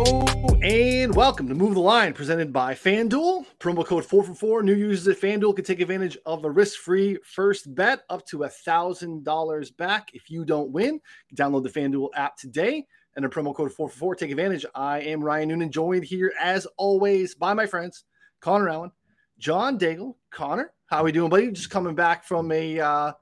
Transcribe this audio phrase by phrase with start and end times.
[0.00, 3.44] Oh, and welcome to Move the Line, presented by FanDuel.
[3.58, 4.62] Promo code 444.
[4.62, 8.44] New users at FanDuel can take advantage of the risk free first bet up to
[8.44, 11.00] a $1,000 back if you don't win.
[11.34, 12.86] Download the FanDuel app today
[13.16, 14.14] and a promo code 444.
[14.14, 14.64] Take advantage.
[14.74, 18.04] I am Ryan Noonan, joined here as always by my friends,
[18.40, 18.92] Connor Allen,
[19.38, 20.14] John Daigle.
[20.30, 21.50] Connor, how are we doing, buddy?
[21.50, 23.12] Just coming back from a, uh,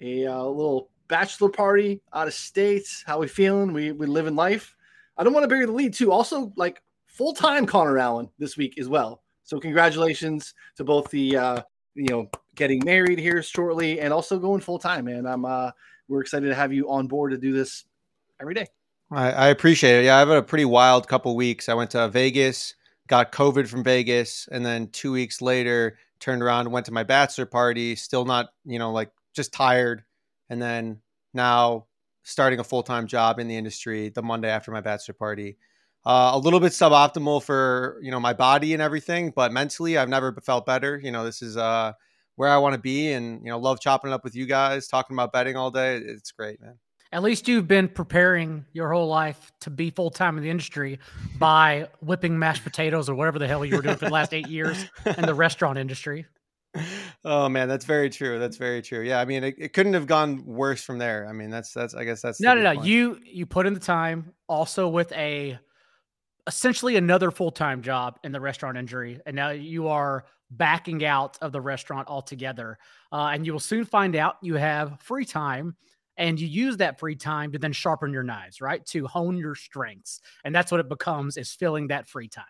[0.00, 2.86] a uh, little bachelor party out of state.
[3.06, 3.72] How we feeling?
[3.72, 4.76] We, we living life.
[5.16, 6.12] I don't want to bury the lead too.
[6.12, 9.22] Also, like full time Connor Allen this week as well.
[9.42, 11.62] So congratulations to both the uh,
[11.94, 15.26] you know getting married here shortly and also going full time, man.
[15.26, 15.70] I'm uh,
[16.08, 17.84] we're excited to have you on board to do this
[18.40, 18.66] every day.
[19.10, 20.04] I, I appreciate it.
[20.04, 21.68] Yeah, I've had a pretty wild couple weeks.
[21.68, 22.74] I went to Vegas,
[23.06, 27.46] got COVID from Vegas, and then two weeks later turned around, went to my bachelor
[27.46, 27.96] party.
[27.96, 30.04] Still not, you know, like just tired,
[30.50, 31.00] and then
[31.34, 31.86] now
[32.22, 35.56] starting a full time job in the industry the Monday after my bachelor party.
[36.06, 40.08] Uh, a little bit suboptimal for you know my body and everything, but mentally I've
[40.08, 40.98] never felt better.
[41.02, 41.92] You know, this is uh,
[42.36, 44.86] where I want to be, and you know, love chopping it up with you guys,
[44.86, 45.96] talking about betting all day.
[45.96, 46.78] It's great, man.
[47.10, 50.98] At least you've been preparing your whole life to be full time in the industry
[51.38, 54.46] by whipping mashed potatoes or whatever the hell you were doing for the last eight
[54.46, 54.84] years
[55.16, 56.26] in the restaurant industry
[57.24, 58.38] oh man, that's very true.
[58.38, 59.00] That's very true.
[59.00, 61.26] Yeah, I mean, it, it couldn't have gone worse from there.
[61.28, 62.74] I mean, that's that's I guess that's no, no, no.
[62.74, 62.86] Point.
[62.86, 65.58] You you put in the time, also with a
[66.46, 71.38] essentially another full time job in the restaurant injury, and now you are backing out
[71.42, 72.78] of the restaurant altogether.
[73.12, 75.76] Uh, and you will soon find out you have free time.
[76.16, 78.84] And you use that free time to then sharpen your knives, right?
[78.86, 80.20] To hone your strengths.
[80.44, 82.44] And that's what it becomes is filling that free time.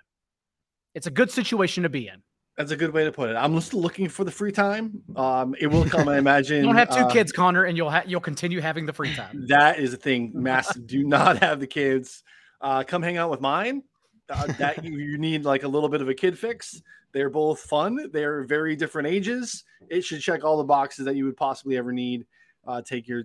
[0.94, 2.22] It's a good situation to be in.
[2.58, 3.36] That's a good way to put it.
[3.36, 5.00] I'm still looking for the free time.
[5.14, 6.56] Um, it will come, I imagine.
[6.56, 9.14] you don't have two uh, kids, Connor, and you'll ha- you'll continue having the free
[9.14, 9.46] time.
[9.46, 10.32] That is a thing.
[10.34, 12.24] Mass do not have the kids.
[12.60, 13.84] Uh, come hang out with mine.
[14.28, 16.82] Uh, that you, you need like a little bit of a kid fix.
[17.12, 18.10] They're both fun.
[18.12, 19.62] They're very different ages.
[19.88, 22.26] It should check all the boxes that you would possibly ever need.
[22.66, 23.22] Uh, take your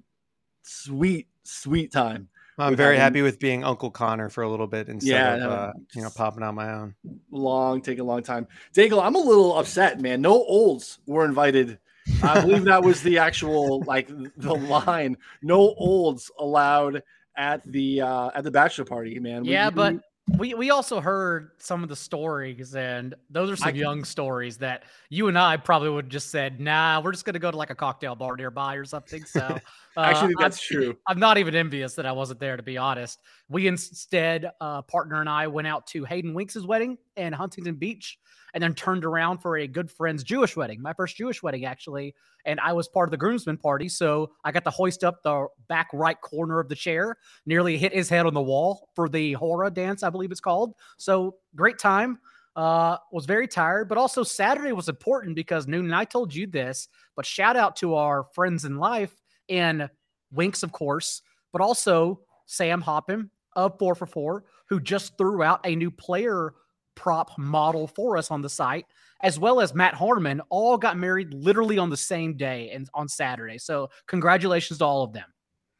[0.61, 2.29] sweet, sweet time.
[2.58, 5.40] I'm very having, happy with being Uncle Connor for a little bit instead yeah, of
[5.40, 6.96] no, uh, you know popping on my own.
[7.31, 8.47] Long, take a long time.
[8.74, 10.22] Daigle, I'm a little upset, man.
[10.22, 11.80] No olds were invited.
[12.22, 15.18] I believe that was the actual like the line.
[15.41, 17.02] No olds allowed
[17.36, 19.46] at the uh at the bachelor party, man.
[19.46, 19.96] Yeah, we, but
[20.38, 24.57] we we also heard some of the stories, and those are some I young stories
[24.59, 27.57] that you and I probably would have just said, "Nah, we're just gonna go to
[27.57, 29.41] like a cocktail bar nearby or something." So
[29.97, 30.97] uh, actually that's I'm, true.
[31.07, 33.19] I'm not even envious that I wasn't there, to be honest.
[33.50, 38.17] We instead, uh, partner and I went out to Hayden Winks' wedding in Huntington Beach
[38.53, 42.14] and then turned around for a good friend's Jewish wedding, my first Jewish wedding, actually.
[42.46, 43.90] And I was part of the groomsmen party.
[43.90, 47.94] So I got to hoist up the back right corner of the chair, nearly hit
[47.94, 50.74] his head on the wall for the Hora dance, I believe it's called.
[50.97, 52.19] So great time.
[52.56, 56.46] Uh, was very tired, but also Saturday was important because Noon and I told you
[56.46, 59.90] this, but shout out to our friends in life and
[60.31, 65.62] Winks, of course, but also Sam Hoppen of 4 for 4, who just threw out
[65.66, 66.53] a new player
[66.95, 68.85] prop model for us on the site,
[69.21, 73.07] as well as Matt Harmon, all got married literally on the same day and on
[73.07, 73.57] Saturday.
[73.57, 75.25] So congratulations to all of them.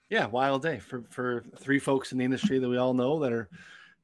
[0.10, 3.34] Yeah, wild day for for three folks in the industry that we all know that
[3.34, 3.50] are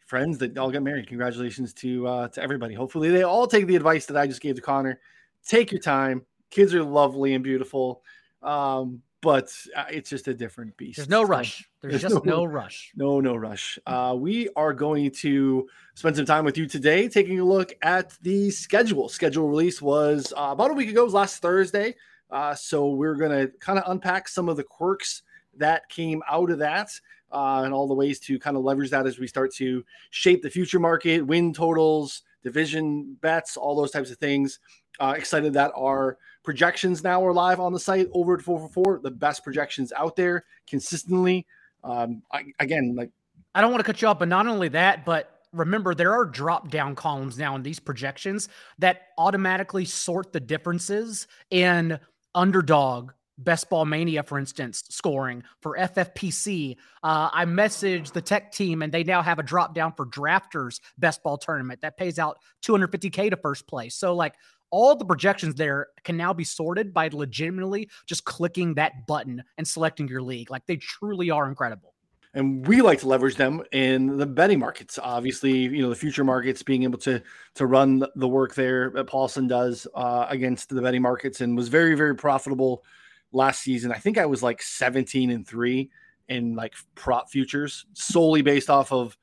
[0.06, 1.08] friends that all get married.
[1.08, 2.74] Congratulations to uh, to everybody.
[2.74, 5.00] Hopefully, they all take the advice that I just gave to Connor.
[5.46, 6.26] Take your time.
[6.50, 8.02] Kids are lovely and beautiful.
[8.42, 10.98] Um, but uh, it's just a different beast.
[10.98, 11.68] There's no rush.
[11.82, 12.92] There's, There's just no, no, rush.
[12.96, 13.78] No, no rush.
[13.86, 18.18] Uh, we are going to spend some time with you today, taking a look at
[18.22, 19.10] the schedule.
[19.10, 21.96] Schedule release was uh, about a week ago, was last Thursday.
[22.32, 25.24] Uh, so we're going to kind of unpack some of the quirks
[25.58, 26.92] that came out of that.
[27.32, 30.42] Uh, and all the ways to kind of leverage that as we start to shape
[30.42, 34.60] the future market, win totals, division bets, all those types of things.
[35.00, 36.18] Uh, excited that our
[36.50, 40.46] projections now are live on the site over at 444, the best projections out there
[40.68, 41.46] consistently.
[41.84, 43.12] Um, I, again, like
[43.54, 46.26] I don't want to cut you off, but not only that, but remember there are
[46.26, 52.00] drop down columns now in these projections that automatically sort the differences in
[52.34, 58.82] underdog best ball mania for instance scoring for ffpc uh, i messaged the tech team
[58.82, 62.38] and they now have a drop down for drafters best ball tournament that pays out
[62.64, 63.96] 250k to first place.
[63.96, 64.36] So like
[64.72, 69.68] all the projections there can now be sorted by legitimately just clicking that button and
[69.68, 70.52] selecting your league.
[70.52, 71.94] Like they truly are incredible.
[72.36, 75.00] And we like to leverage them in the betting markets.
[75.02, 77.22] Obviously, you know the future markets being able to
[77.56, 81.70] to run the work there that Paulson does uh, against the betting markets and was
[81.70, 82.84] very very profitable
[83.32, 83.92] last season.
[83.92, 85.90] I think I was like 17 and three
[86.28, 89.18] in like prop futures solely based off of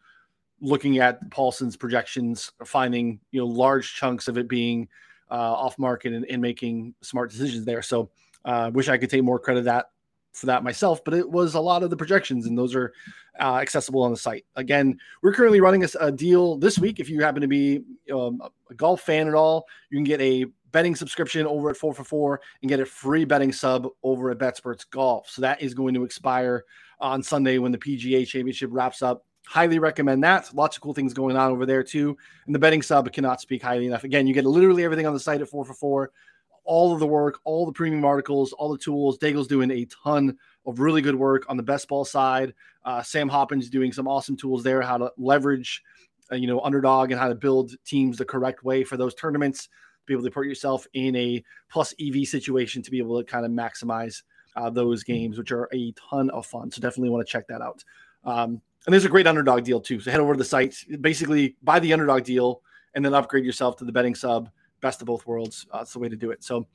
[0.61, 4.89] looking at Paulson's projections, finding you know large chunks of it being
[5.31, 7.83] uh, off market and, and, making smart decisions there.
[7.83, 8.11] So,
[8.45, 9.87] uh, wish I could take more credit that
[10.33, 12.93] for that myself, but it was a lot of the projections, and those are
[13.41, 14.45] uh, accessible on the site.
[14.55, 17.01] Again, we're currently running a, a deal this week.
[17.01, 17.83] If you happen to be
[18.13, 18.41] um,
[18.71, 22.05] a golf fan at all, you can get a betting subscription over at 4 for
[22.05, 25.29] 4 and get a free betting sub over at BetSperts Golf.
[25.29, 26.65] So that is going to expire
[27.01, 29.25] on Sunday when the PGA Championship wraps up.
[29.47, 30.53] Highly recommend that.
[30.55, 32.17] Lots of cool things going on over there too.
[32.47, 34.05] And the betting sub cannot speak highly enough.
[34.05, 36.11] Again, you get literally everything on the site at 4 for 4
[36.67, 39.17] all of the work, all the premium articles, all the tools.
[39.19, 42.53] Daigle's doing a ton of really good work on the best ball side.
[42.85, 45.83] Uh, Sam Hoppen's doing some awesome tools there, how to leverage,
[46.31, 49.69] uh, you know, underdog and how to build teams the correct way for those tournaments.
[50.07, 53.47] Be able to put yourself in a plus EV situation to be able to kind
[53.47, 54.23] of maximize
[54.57, 56.71] uh, those games, which are a ton of fun.
[56.71, 57.85] So definitely want to check that out.
[58.25, 60.01] Um, and there's a great underdog deal too.
[60.01, 62.63] So head over to the site, basically buy the underdog deal,
[62.95, 64.49] and then upgrade yourself to the betting sub
[64.81, 65.67] best of both worlds.
[65.71, 66.45] Uh, that's the way to do it.
[66.45, 66.67] So,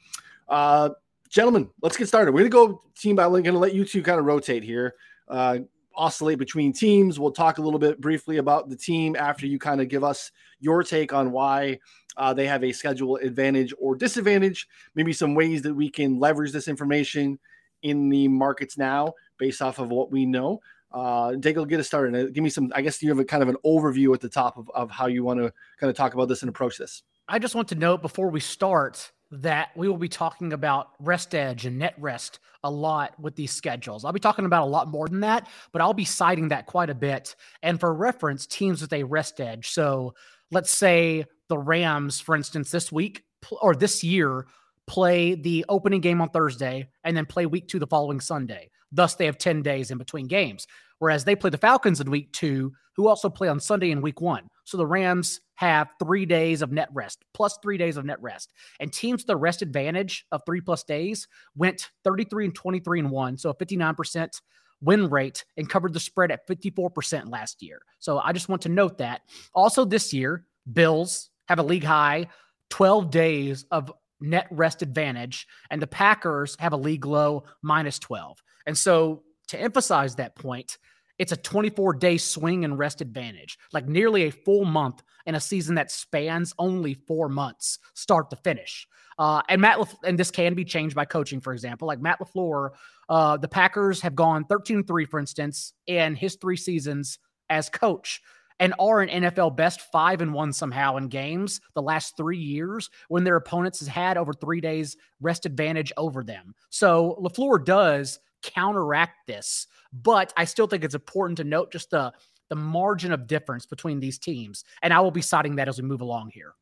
[0.50, 0.90] uh,
[1.30, 2.32] gentlemen, let's get started.
[2.34, 4.64] We're going to go team by We're going to let you two kind of rotate
[4.64, 4.96] here,
[5.28, 5.60] uh,
[5.96, 7.20] oscillate between teams.
[7.20, 10.32] We'll talk a little bit briefly about the team after you kind of give us
[10.60, 11.80] your take on why
[12.18, 16.52] uh, they have a schedule advantage or disadvantage, maybe some ways that we can leverage
[16.52, 17.40] this information
[17.84, 20.60] in the markets now based off of what we know.
[20.94, 22.34] Uh, get us started.
[22.34, 24.58] Give me some, I guess you have a kind of an overview at the top
[24.58, 27.04] of, of how you want to kind of talk about this and approach this.
[27.28, 31.34] I just want to note before we start that we will be talking about rest
[31.34, 34.04] edge and net rest a lot with these schedules.
[34.04, 36.90] I'll be talking about a lot more than that, but I'll be citing that quite
[36.90, 37.36] a bit.
[37.64, 39.70] And for reference, teams with a rest edge.
[39.70, 40.14] So
[40.52, 43.24] let's say the Rams, for instance, this week
[43.62, 44.46] or this year
[44.86, 48.70] play the opening game on Thursday and then play week two the following Sunday.
[48.92, 50.68] Thus, they have 10 days in between games.
[51.00, 54.22] Whereas they play the Falcons in week two, who also play on Sunday in week
[54.22, 54.48] one.
[54.66, 58.54] So the Rams have three days of net rest plus three days of net rest.
[58.80, 63.12] And teams with the rest advantage of three plus days went 33 and 23 and
[63.12, 63.38] one.
[63.38, 64.42] So a 59%
[64.82, 67.82] win rate and covered the spread at 54% last year.
[68.00, 69.22] So I just want to note that.
[69.54, 72.28] Also, this year, Bills have a league high
[72.70, 78.38] 12 days of net rest advantage, and the Packers have a league low minus 12.
[78.66, 80.78] And so to emphasize that point,
[81.20, 85.40] it's a 24 day swing and rest advantage, like nearly a full month in a
[85.40, 88.88] season that spans only four months, start to finish.
[89.20, 91.88] Uh, and Matt, Lef- and this can be changed by coaching, for example.
[91.88, 92.72] Like Matt LaFleur,
[93.08, 97.20] uh, the Packers have gone 13 3, for instance, in his three seasons
[97.50, 98.22] as coach
[98.60, 102.90] and are an NFL best five and one somehow in games the last three years
[103.10, 106.56] when their opponents has had over three days rest advantage over them.
[106.70, 109.68] So LaFleur does counteract this.
[109.94, 112.14] But I still think it's important to note just the
[112.50, 115.88] the margin of difference between these teams, and I will be citing that as we
[115.88, 116.54] move along here.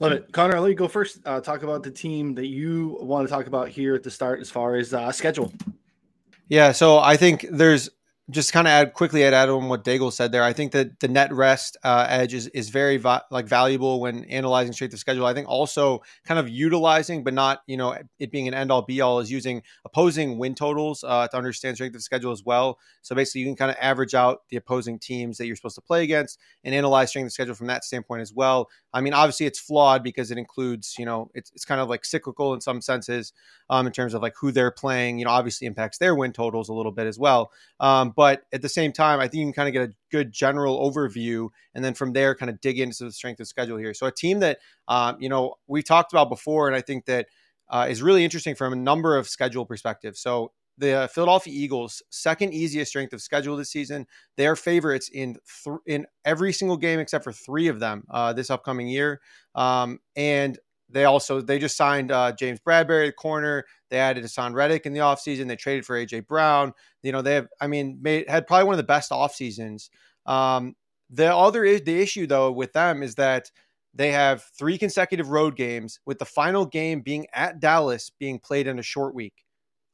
[0.00, 0.56] Love it, Connor.
[0.56, 1.18] I'll let you go first.
[1.24, 4.40] Uh, talk about the team that you want to talk about here at the start,
[4.40, 5.52] as far as uh, schedule.
[6.48, 7.90] Yeah, so I think there's
[8.30, 10.42] just kind of add quickly add on what Daigle said there.
[10.42, 14.24] I think that the net rest uh, edge is is very va- like valuable when
[14.24, 15.26] analyzing strength of schedule.
[15.26, 18.80] I think also kind of utilizing, but not you know it being an end all
[18.80, 22.78] be all, is using opposing win totals uh, to understand strength of schedule as well.
[23.02, 25.82] So basically, you can kind of average out the opposing teams that you're supposed to
[25.82, 28.70] play against and analyze strength of schedule from that standpoint as well.
[28.94, 32.06] I mean, obviously, it's flawed because it includes you know it's it's kind of like
[32.06, 33.34] cyclical in some senses
[33.70, 35.18] um, in terms of like who they're playing.
[35.18, 37.50] You know, obviously impacts their win totals a little bit as well.
[37.80, 40.32] Um, but at the same time, I think you can kind of get a good
[40.32, 43.94] general overview, and then from there, kind of dig into the strength of schedule here.
[43.94, 47.26] So a team that um, you know we talked about before, and I think that
[47.68, 50.20] uh, is really interesting from a number of schedule perspectives.
[50.20, 54.06] So the Philadelphia Eagles, second easiest strength of schedule this season.
[54.36, 58.32] They are favorites in th- in every single game except for three of them uh,
[58.32, 59.20] this upcoming year.
[59.54, 63.64] Um, and they also they just signed uh, James Bradberry, the corner.
[63.90, 65.48] They added Haason Reddick in the offseason.
[65.48, 66.72] They traded for AJ Brown.
[67.02, 69.90] You know, they have I mean, made had probably one of the best off seasons.
[70.26, 70.74] Um,
[71.10, 73.50] the other is the issue though with them is that
[73.94, 78.66] they have three consecutive road games, with the final game being at Dallas being played
[78.66, 79.44] in a short week.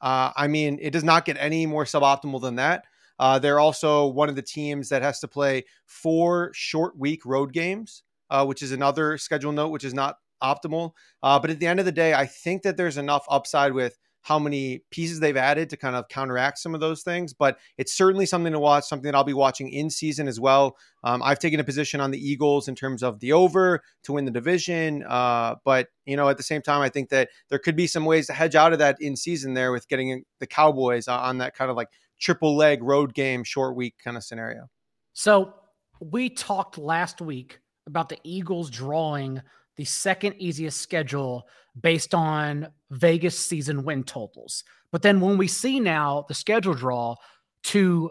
[0.00, 2.84] Uh, I mean, it does not get any more suboptimal than that.
[3.18, 7.52] Uh, they're also one of the teams that has to play four short week road
[7.52, 10.92] games, uh, which is another schedule note, which is not optimal.
[11.22, 13.98] Uh, but at the end of the day, I think that there's enough upside with
[14.22, 17.32] how many pieces they've added to kind of counteract some of those things.
[17.32, 20.76] But it's certainly something to watch, something that I'll be watching in season as well.
[21.04, 24.26] Um, I've taken a position on the Eagles in terms of the over to win
[24.26, 25.04] the division.
[25.08, 28.04] Uh, but, you know, at the same time, I think that there could be some
[28.04, 31.56] ways to hedge out of that in season there with getting the Cowboys on that
[31.56, 31.88] kind of like
[32.20, 34.68] triple leg road game, short week kind of scenario.
[35.14, 35.54] So
[35.98, 39.40] we talked last week about the Eagles drawing
[39.80, 41.48] the second easiest schedule
[41.80, 44.62] based on Vegas season win totals.
[44.92, 47.14] But then when we see now the schedule draw
[47.62, 48.10] to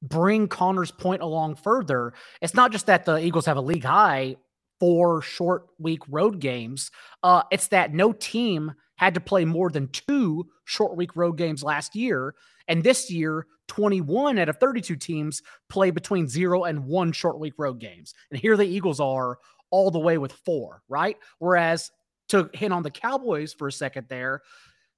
[0.00, 4.36] bring Connor's point along further, it's not just that the Eagles have a league high
[4.80, 6.90] four short week road games.
[7.22, 11.62] Uh, it's that no team had to play more than two short week road games
[11.62, 12.34] last year.
[12.66, 17.52] And this year, 21 out of 32 teams play between zero and one short week
[17.58, 18.14] road games.
[18.30, 19.38] And here the Eagles are
[19.70, 21.16] all the way with four, right?
[21.38, 21.90] Whereas
[22.28, 24.42] to hit on the Cowboys for a second there,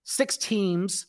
[0.05, 1.07] six teams,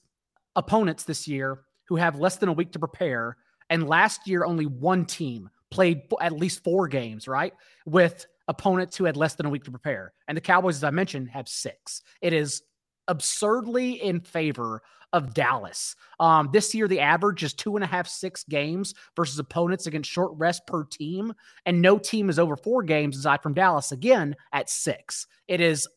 [0.56, 3.38] opponents this year who have less than a week to prepare.
[3.70, 7.54] And last year, only one team played at least four games, right?
[7.86, 10.14] With opponents who had less than a week to prepare.
[10.28, 12.02] And the Cowboys, as I mentioned, have six.
[12.22, 12.64] It is
[13.12, 14.82] absurdly in favor
[15.14, 15.96] of Dallas.
[16.22, 20.10] Um, this year, the average is two and a half, six games versus opponents against
[20.10, 21.34] short rest per team.
[21.66, 25.28] And no team is over four games aside from Dallas, again, at six.
[25.50, 25.88] It is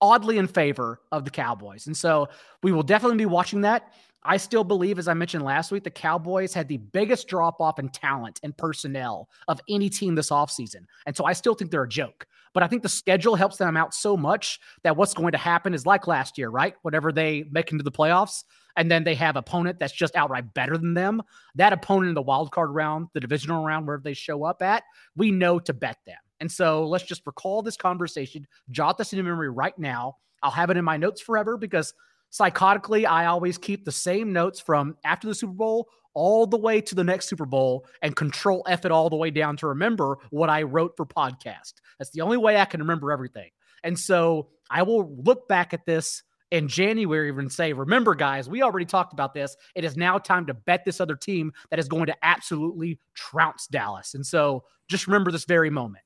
[0.00, 1.86] oddly in favor of the Cowboys.
[1.86, 2.28] And so
[2.62, 3.92] we will definitely be watching that.
[4.24, 7.78] I still believe, as I mentioned last week, the Cowboys had the biggest drop off
[7.78, 10.86] in talent and personnel of any team this offseason.
[11.06, 12.26] And so I still think they're a joke.
[12.54, 15.74] But I think the schedule helps them out so much that what's going to happen
[15.74, 16.74] is like last year, right?
[16.82, 18.44] Whatever they make into the playoffs,
[18.76, 21.22] and then they have opponent that's just outright better than them.
[21.54, 24.82] That opponent in the wild card round, the divisional round, wherever they show up at,
[25.16, 26.16] we know to bet them.
[26.40, 30.16] And so let's just recall this conversation, jot this in memory right now.
[30.42, 31.94] I'll have it in my notes forever because
[32.32, 36.80] psychotically, I always keep the same notes from after the Super Bowl all the way
[36.80, 40.18] to the next Super Bowl and control F it all the way down to remember
[40.30, 41.74] what I wrote for podcast.
[41.98, 43.50] That's the only way I can remember everything.
[43.84, 48.62] And so I will look back at this in January and say, remember, guys, we
[48.62, 49.56] already talked about this.
[49.74, 53.66] It is now time to bet this other team that is going to absolutely trounce
[53.66, 54.14] Dallas.
[54.14, 56.04] And so just remember this very moment.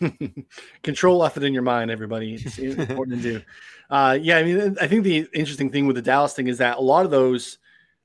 [0.82, 2.34] Control F it in your mind, everybody.
[2.34, 3.42] It's important to do.
[3.90, 6.78] Uh, yeah, I mean, I think the interesting thing with the Dallas thing is that
[6.78, 7.58] a lot of those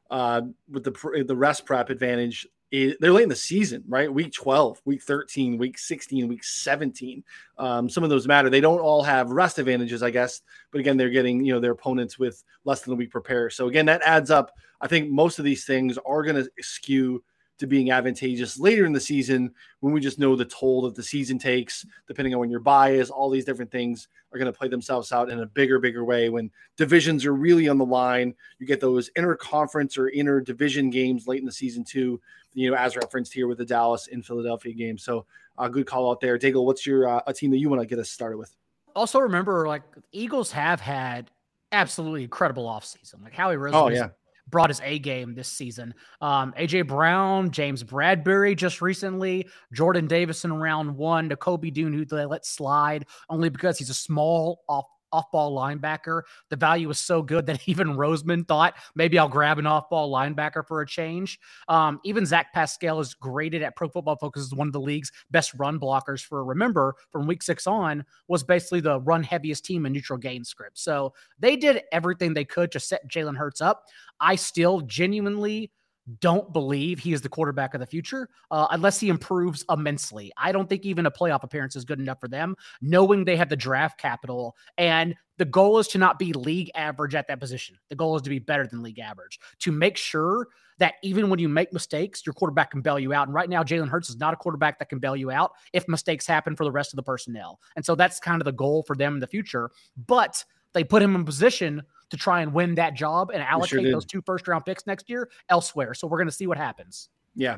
[0.10, 2.48] uh, with the the rest prep advantage.
[2.72, 4.14] they're late in the season, right?
[4.14, 7.24] Week 12, week 13, week 16, week 17.
[7.58, 8.50] Um, some of those matter.
[8.50, 11.72] They don't all have rest advantages, I guess, but again, they're getting you know their
[11.72, 13.50] opponents with less than a week prepare.
[13.50, 14.52] So again, that adds up.
[14.82, 17.24] I think most of these things are going to skew
[17.62, 21.04] to being advantageous later in the season when we just know the toll that the
[21.04, 24.58] season takes, depending on when your buy is, all these different things are going to
[24.58, 28.34] play themselves out in a bigger, bigger way when divisions are really on the line.
[28.58, 32.20] You get those inter conference or inter division games late in the season, too,
[32.56, 34.98] you know, as referenced here with the Dallas and Philadelphia game.
[34.98, 35.28] So,
[35.60, 36.40] a uh, good call out there.
[36.40, 38.56] Daigle, what's your uh, a team that you want to get us started with?
[38.96, 41.30] Also, remember, like, Eagles have had
[41.72, 43.22] absolutely incredible offseason.
[43.22, 44.10] Like Howie Roseman oh, yeah
[44.52, 45.94] brought his A game this season.
[46.20, 52.06] Um, AJ Brown, James Bradberry just recently, Jordan Davison round one, to Kobe Dean, who
[52.06, 56.24] they let slide only because he's a small off off ball linebacker.
[56.50, 60.12] The value was so good that even Roseman thought maybe I'll grab an off ball
[60.12, 61.40] linebacker for a change.
[61.68, 65.12] Um, even Zach Pascal is graded at Pro Football Focus as one of the league's
[65.32, 69.86] best run blockers for remember from week six on was basically the run heaviest team
[69.86, 70.78] in neutral gain script.
[70.78, 73.86] So they did everything they could to set Jalen Hurts up.
[74.20, 75.72] I still genuinely
[76.20, 80.32] don't believe he is the quarterback of the future uh, unless he improves immensely.
[80.38, 83.50] I don't think even a playoff appearance is good enough for them, knowing they have
[83.50, 84.56] the draft capital.
[84.78, 87.78] And the goal is to not be league average at that position.
[87.90, 91.40] The goal is to be better than league average, to make sure that even when
[91.40, 93.28] you make mistakes, your quarterback can bail you out.
[93.28, 95.88] And right now, Jalen Hurts is not a quarterback that can bail you out if
[95.88, 97.60] mistakes happen for the rest of the personnel.
[97.76, 99.70] And so that's kind of the goal for them in the future.
[100.08, 103.92] But they put him in position to try and win that job and allocate sure
[103.92, 105.94] those two first round picks next year elsewhere.
[105.94, 107.10] So we're going to see what happens.
[107.36, 107.58] Yeah.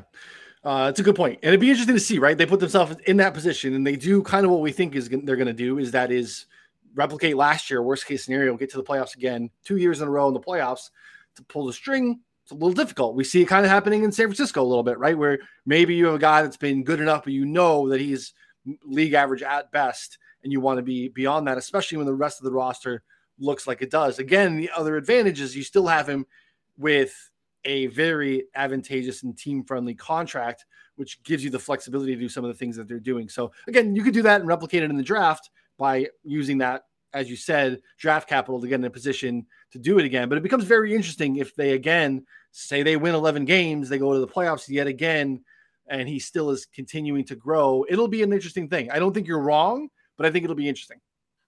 [0.62, 1.18] Uh, it's a good.
[1.18, 2.38] And it'd be interesting to see, right?
[2.38, 5.08] They put themselves in that position and they do kind of what we think is
[5.08, 6.46] they're going to do is that is
[6.94, 10.10] replicate last year, worst case scenario, get to the playoffs again, two years in a
[10.10, 10.90] row in the playoffs
[11.36, 12.20] to pull the string.
[12.44, 13.16] It's a little difficult.
[13.16, 15.18] We see it kind of happening in San Francisco a little bit, right?
[15.18, 18.34] Where maybe you have a guy that's been good enough, but you know that he's
[18.84, 22.38] league average at best, and you want to be beyond that, especially when the rest
[22.38, 23.02] of the roster
[23.38, 24.18] looks like it does.
[24.18, 26.26] Again, the other advantage is you still have him
[26.76, 27.14] with
[27.64, 32.44] a very advantageous and team friendly contract, which gives you the flexibility to do some
[32.44, 33.28] of the things that they're doing.
[33.28, 36.82] So, again, you could do that and replicate it in the draft by using that
[37.14, 40.28] as you said, draft capital to get in a position to do it again.
[40.28, 44.12] But it becomes very interesting if they again say they win 11 games, they go
[44.12, 45.42] to the playoffs yet again,
[45.86, 47.86] and he still is continuing to grow.
[47.88, 48.90] It'll be an interesting thing.
[48.90, 51.00] I don't think you're wrong, but I think it'll be interesting.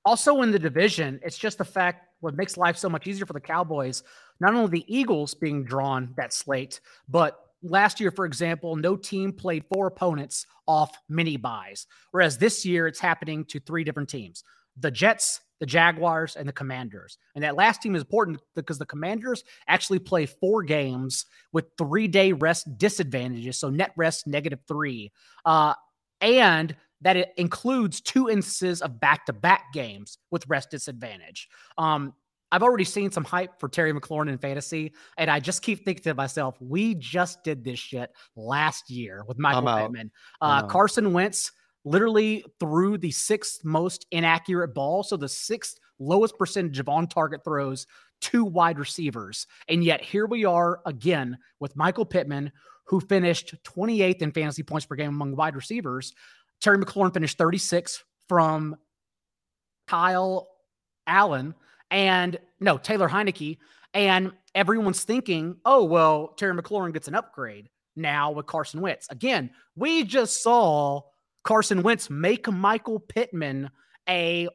[0.07, 3.33] Also in the division, it's just the fact what makes life so much easier for
[3.33, 4.05] the Cowboys.
[4.41, 9.33] Not only the Eagles being drawn that slate, but last year, for example, no team
[9.33, 14.45] played four opponents off mini buys, whereas this year it's happening to three different teams:
[14.79, 17.19] the Jets, the Jaguars, and the Commanders.
[17.35, 22.07] And that last team is important because the Commanders actually play four games with three
[22.07, 25.11] day rest disadvantages, so net rest negative three,
[25.45, 25.75] uh,
[26.21, 31.49] and that it includes two instances of back-to-back games with rest disadvantage.
[31.79, 32.15] Um,
[32.53, 36.05] I've already seen some hype for Terry McLaurin in fantasy, and I just keep thinking
[36.05, 40.11] to myself, we just did this shit last year with Michael Pittman.
[40.41, 41.53] Uh, Carson Wentz
[41.85, 47.43] literally threw the sixth most inaccurate ball, so the sixth lowest percentage of on target
[47.45, 47.87] throws
[48.21, 49.47] to wide receivers.
[49.69, 52.53] And yet here we are again with Michael Pittman,
[52.85, 56.15] who finished 28th in fantasy points per game among wide receivers.
[56.61, 58.77] Terry McLaurin finished 36 from
[59.87, 60.49] Kyle
[61.07, 61.55] Allen
[61.91, 63.59] and no, Taylor Heinicke.
[63.95, 69.07] And everyone's thinking, oh, well, Terry McLaurin gets an upgrade now with Carson Wentz.
[69.11, 71.03] Again, we just saw
[71.45, 73.71] Carson Wentz make Michael Pittman
[74.09, 74.49] a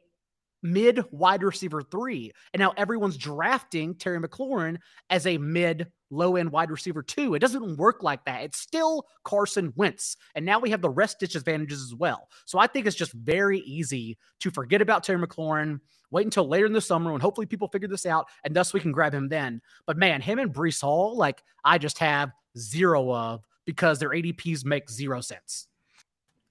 [0.63, 2.31] mid wide receiver three.
[2.53, 4.77] And now everyone's drafting Terry McLaurin
[5.09, 7.33] as a mid low end wide receiver two.
[7.33, 8.43] It doesn't work like that.
[8.43, 10.17] It's still Carson Wentz.
[10.35, 12.27] And now we have the rest disadvantages as well.
[12.45, 15.79] So I think it's just very easy to forget about Terry McLaurin,
[16.11, 18.79] wait until later in the summer when hopefully people figure this out and thus we
[18.79, 19.61] can grab him then.
[19.87, 24.65] But man, him and Breece Hall, like I just have zero of because their ADPs
[24.65, 25.67] make zero sense.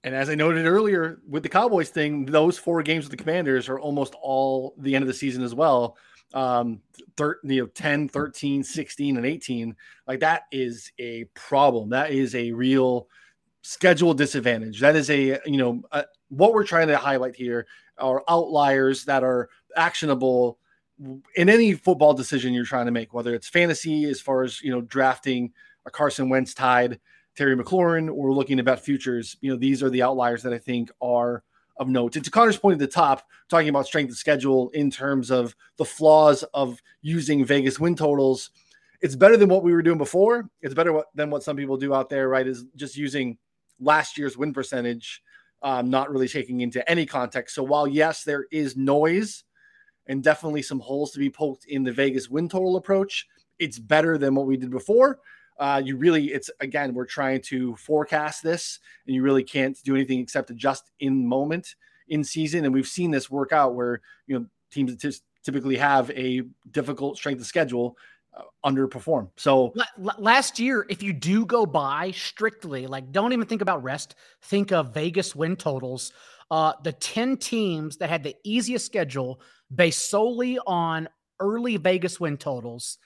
[0.02, 3.68] And as I noted earlier with the Cowboys thing, those four games with the Commanders
[3.68, 5.96] are almost all the end of the season as well.
[6.32, 6.80] Um,
[7.16, 9.76] thir- you know, 10, 13, 16, and 18.
[10.06, 11.90] Like that is a problem.
[11.90, 13.08] That is a real
[13.62, 14.80] schedule disadvantage.
[14.80, 17.66] That is a, you know, uh, what we're trying to highlight here
[17.98, 20.58] are outliers that are actionable
[21.34, 24.70] in any football decision you're trying to make, whether it's fantasy as far as, you
[24.70, 25.52] know, drafting
[25.84, 27.00] a Carson Wentz tied
[27.36, 30.90] Terry McLaurin or looking about futures, you know, these are the outliers that I think
[31.00, 31.42] are
[31.76, 32.16] of note.
[32.16, 35.56] And to Connor's point at the top, talking about strength of schedule in terms of
[35.76, 38.50] the flaws of using Vegas win totals,
[39.00, 40.50] it's better than what we were doing before.
[40.60, 42.46] It's better than what some people do out there, right?
[42.46, 43.38] Is just using
[43.80, 45.22] last year's win percentage,
[45.62, 47.54] um, not really taking into any context.
[47.54, 49.44] So while yes, there is noise
[50.06, 53.26] and definitely some holes to be poked in the Vegas win total approach,
[53.58, 55.18] it's better than what we did before
[55.60, 59.94] uh, you really it's again we're trying to forecast this and you really can't do
[59.94, 61.76] anything except adjust in moment
[62.08, 62.64] in season.
[62.64, 67.18] And we've seen this work out where you know teams t- typically have a difficult
[67.18, 67.96] strength of schedule
[68.34, 69.28] uh, underperform.
[69.36, 74.14] So last year if you do go by strictly like don't even think about rest
[74.42, 76.12] think of vegas win totals.
[76.50, 79.40] Uh, the 10 teams that had the easiest schedule
[79.72, 82.98] based solely on early vegas win totals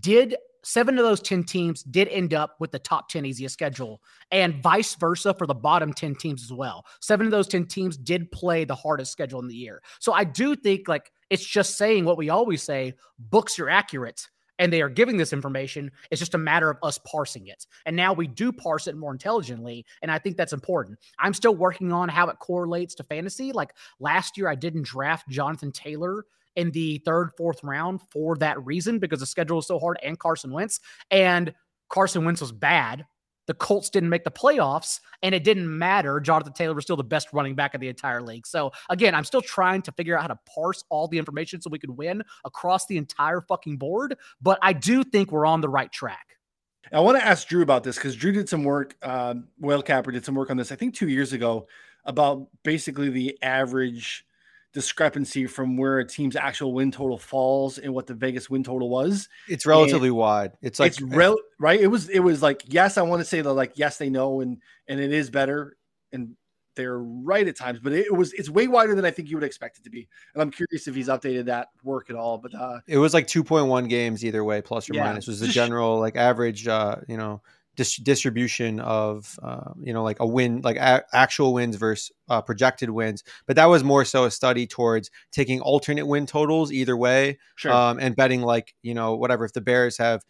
[0.00, 4.00] did seven of those 10 teams did end up with the top 10 easiest schedule
[4.30, 6.84] and vice versa for the bottom 10 teams as well.
[7.00, 9.82] Seven of those 10 teams did play the hardest schedule in the year.
[10.00, 14.28] So I do think like it's just saying what we always say books are accurate
[14.58, 15.90] and they are giving this information.
[16.10, 17.66] It's just a matter of us parsing it.
[17.86, 19.84] And now we do parse it more intelligently.
[20.02, 20.98] And I think that's important.
[21.18, 23.52] I'm still working on how it correlates to fantasy.
[23.52, 26.24] Like last year, I didn't draft Jonathan Taylor
[26.56, 30.18] in the third, fourth round for that reason because the schedule was so hard and
[30.18, 30.80] Carson Wentz.
[31.10, 31.54] And
[31.88, 33.04] Carson Wentz was bad.
[33.46, 36.18] The Colts didn't make the playoffs, and it didn't matter.
[36.18, 38.46] Jonathan Taylor was still the best running back in the entire league.
[38.46, 41.68] So, again, I'm still trying to figure out how to parse all the information so
[41.68, 44.16] we could win across the entire fucking board.
[44.40, 46.38] But I do think we're on the right track.
[46.92, 50.10] I want to ask Drew about this because Drew did some work, uh, Whale Capper
[50.10, 51.66] did some work on this, I think two years ago,
[52.04, 54.26] about basically the average
[54.74, 58.90] discrepancy from where a team's actual win total falls and what the Vegas win total
[58.90, 59.28] was.
[59.48, 60.52] It's relatively and wide.
[60.60, 61.80] It's like it's rel- right.
[61.80, 64.40] It was it was like yes, I want to say that like yes they know
[64.40, 64.58] and
[64.88, 65.76] and it is better
[66.12, 66.36] and
[66.76, 69.44] they're right at times, but it, was it's way wider than I think you would
[69.44, 70.08] expect it to be.
[70.34, 72.36] And I'm curious if he's updated that work at all.
[72.36, 75.48] But uh it was like 2.1 games either way, plus or yeah, minus was the
[75.48, 77.40] general like average uh you know
[77.76, 82.40] dis- distribution of uh, you know like a win like a- actual wins versus uh,
[82.40, 86.96] projected wins but that was more so a study towards taking alternate win totals either
[86.96, 87.72] way sure.
[87.72, 90.22] um, and betting like you know whatever if the bears have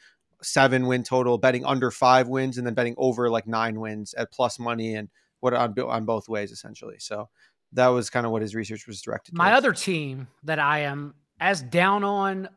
[0.42, 4.30] seven win total betting under five wins and then betting over like nine wins at
[4.32, 5.08] plus money and
[5.40, 7.28] what on, on both ways essentially so
[7.74, 9.34] that was kind of what his research was directed.
[9.34, 9.58] My towards.
[9.58, 12.48] other team that I am as down on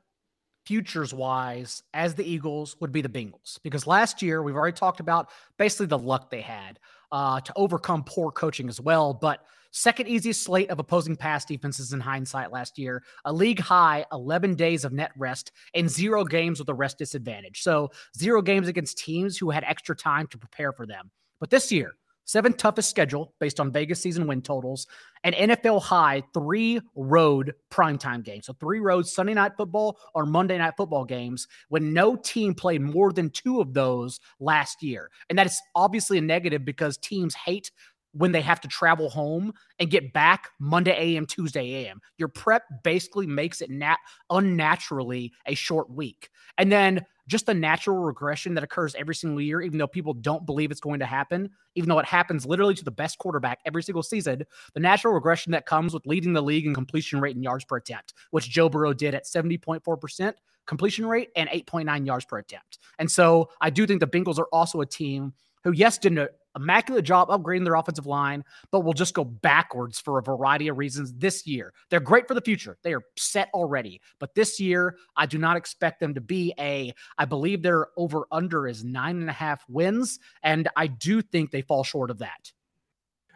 [0.67, 4.99] futures wise as the Eagles would be the Bengals because last year we've already talked
[4.99, 6.77] about basically the luck they had
[7.13, 9.13] uh, to overcome poor coaching as well.
[9.13, 14.05] But second easiest slate of opposing pass defenses in hindsight last year, a league high
[14.11, 17.61] 11 days of net rest and zero games with a rest disadvantage.
[17.61, 21.11] So zero games against teams who had extra time to prepare for them.
[21.39, 21.93] But this year,
[22.27, 24.85] seventh toughest schedule based on Vegas season win totals,
[25.23, 28.45] and NFL high three road primetime games.
[28.45, 32.81] So three road Sunday night football or Monday night football games when no team played
[32.81, 35.09] more than two of those last year.
[35.29, 37.71] And that is obviously a negative because teams hate
[38.17, 42.01] when they have to travel home and get back Monday AM, Tuesday AM.
[42.17, 43.99] Your prep basically makes it nat-
[44.29, 46.29] unnaturally a short week.
[46.57, 50.45] And then just the natural regression that occurs every single year, even though people don't
[50.45, 53.83] believe it's going to happen, even though it happens literally to the best quarterback every
[53.83, 57.43] single season, the natural regression that comes with leading the league in completion rate and
[57.43, 60.33] yards per attempt, which Joe Burrow did at 70.4%
[60.65, 62.79] completion rate and 8.9 yards per attempt.
[62.97, 66.27] And so I do think the Bengals are also a team who, yes, did an
[66.57, 70.77] immaculate job upgrading their offensive line, but will just go backwards for a variety of
[70.77, 71.73] reasons this year.
[71.89, 72.77] They're great for the future.
[72.83, 74.01] They are set already.
[74.19, 78.27] But this year, I do not expect them to be a, I believe their over
[78.31, 80.19] under is nine and a half wins.
[80.43, 82.51] And I do think they fall short of that.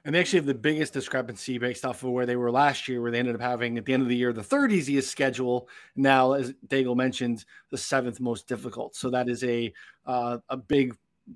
[0.03, 3.01] And they actually have the biggest discrepancy based off of where they were last year,
[3.01, 5.69] where they ended up having at the end of the year the third easiest schedule.
[5.95, 8.95] Now, as Daigle mentioned, the seventh most difficult.
[8.95, 9.71] So that is a
[10.07, 10.95] uh, a big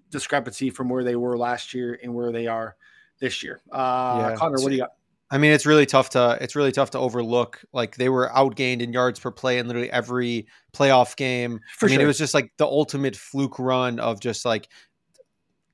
[0.10, 2.76] discrepancy from where they were last year and where they are
[3.20, 3.62] this year.
[3.72, 4.36] Uh, yeah.
[4.36, 4.92] Connor, what do you got?
[5.32, 7.64] I mean, it's really tough to it's really tough to overlook.
[7.74, 11.62] Like they were outgained in yards per play in literally every playoff game.
[11.78, 12.04] For I mean, sure.
[12.04, 14.70] it was just like the ultimate fluke run of just like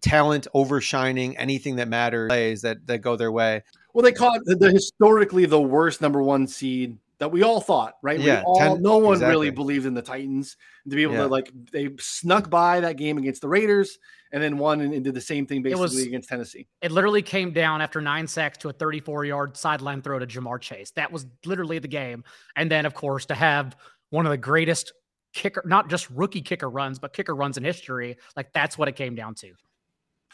[0.02, 3.62] talent overshining anything that matters plays that that go their way.
[3.93, 7.97] Well, they caught the, the historically the worst number one seed that we all thought,
[8.01, 8.19] right?
[8.19, 9.29] Yeah, all, 10, no one exactly.
[9.29, 10.57] really believed in the Titans
[10.89, 11.21] to be able yeah.
[11.21, 13.99] to like they snuck by that game against the Raiders
[14.31, 16.67] and then won and, and did the same thing basically was, against Tennessee.
[16.81, 20.60] It literally came down after nine sacks to a 34 yard sideline throw to Ja'Marr
[20.60, 20.89] Chase.
[20.91, 22.23] That was literally the game.
[22.55, 23.77] And then, of course, to have
[24.10, 24.91] one of the greatest
[25.31, 28.95] kicker, not just rookie kicker runs, but kicker runs in history, like that's what it
[28.95, 29.53] came down to.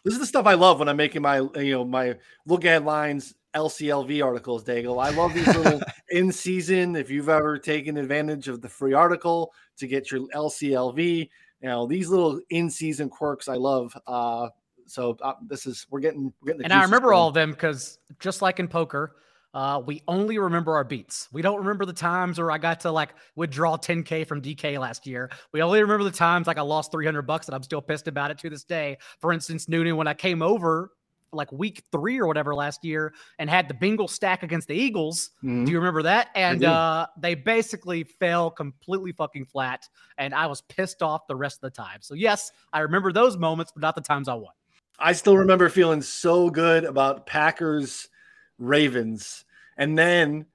[0.06, 2.86] This is the stuff I love when I'm making my you know my look at
[2.86, 5.04] lines LCLV articles, Daigle.
[5.04, 6.96] I love these little in season.
[6.96, 11.30] If you've ever taken advantage of the free article to get your LCLV,
[11.62, 13.98] you know these little in season quirks I love.
[14.06, 14.50] Uh,
[14.86, 16.66] so uh, this is we're getting we're getting.
[16.66, 17.18] and I remember going.
[17.18, 19.16] all of them because just like in poker,
[19.56, 21.28] uh, we only remember our beats.
[21.32, 25.08] We don't remember the times where I got to like withdraw 10k from DK last
[25.08, 25.32] year.
[25.52, 28.30] We only remember the times like I lost 300 bucks and I'm still pissed about
[28.30, 29.00] it to this day.
[29.20, 30.92] For instance, Noonan, when I came over
[31.32, 35.32] like week three or whatever last year and had the Bengals stack against the Eagles.
[35.44, 35.66] Mm-hmm.
[35.66, 36.30] Do you remember that?
[36.36, 39.88] And uh, they basically fell completely fucking flat.
[40.18, 42.00] And I was pissed off the rest of the time.
[42.02, 44.54] So, yes, I remember those moments, but not the times I won.
[45.00, 48.10] I still remember feeling so good about Packers
[48.58, 49.46] Ravens.
[49.78, 50.48] And then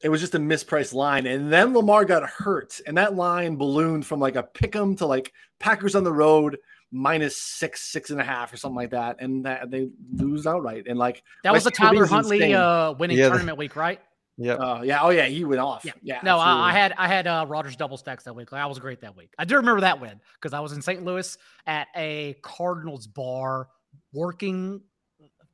[0.00, 1.26] it was just a mispriced line.
[1.26, 2.80] And then Lamar got hurt.
[2.86, 6.58] And that line ballooned from like a pick 'em to like Packers on the road
[6.92, 10.86] minus six, six and a half, or something like that, and that they lose outright.
[10.86, 14.00] And like that was the Tyler Huntley uh, winning yeah, tournament week, right?
[14.36, 14.54] Yeah.
[14.54, 15.02] Uh, yeah.
[15.02, 15.84] Oh yeah, he went off.
[15.84, 15.92] Yeah.
[16.02, 18.52] yeah no, I, I, had I had uh, Rodgers double stacks that week.
[18.52, 19.34] Like, I was great that week.
[19.38, 21.04] I do remember that win because I was in St.
[21.04, 23.68] Louis at a Cardinals bar
[24.12, 24.80] working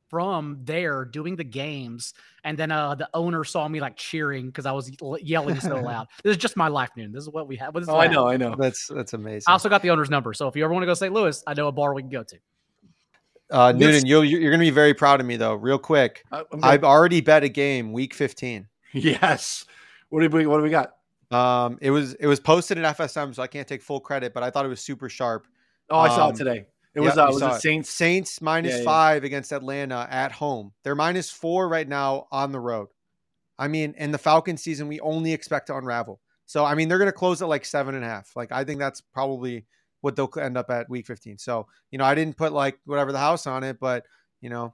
[0.09, 4.65] from there doing the games and then uh the owner saw me like cheering because
[4.65, 4.91] i was
[5.21, 6.07] yelling so loud.
[6.23, 8.35] This is just my life noon this is what we have oh i know i
[8.35, 8.55] know.
[8.57, 9.45] That's that's amazing.
[9.47, 11.13] i also got the owner's number so if you ever want to go to st
[11.13, 12.37] louis i know a bar we can go to.
[13.51, 16.23] Uh noonan you're, you're gonna be very proud of me though real quick.
[16.31, 19.65] Uh, i've already bet a game week 15 yes.
[20.09, 20.93] What do we what do we got?
[21.31, 24.41] Um it was it was posted in fsm so i can't take full credit but
[24.41, 25.45] i thought it was super sharp.
[25.91, 27.89] Oh i saw it um, today it was, yep, uh, was it Saints?
[27.89, 29.27] Saints minus yeah, five yeah.
[29.27, 30.73] against Atlanta at home.
[30.83, 32.87] They're minus four right now on the road.
[33.57, 36.19] I mean, in the Falcon season, we only expect to unravel.
[36.45, 38.35] So, I mean, they're going to close at like seven and a half.
[38.35, 39.65] Like, I think that's probably
[40.01, 41.37] what they'll end up at week 15.
[41.37, 44.05] So, you know, I didn't put like whatever the house on it, but,
[44.41, 44.73] you know,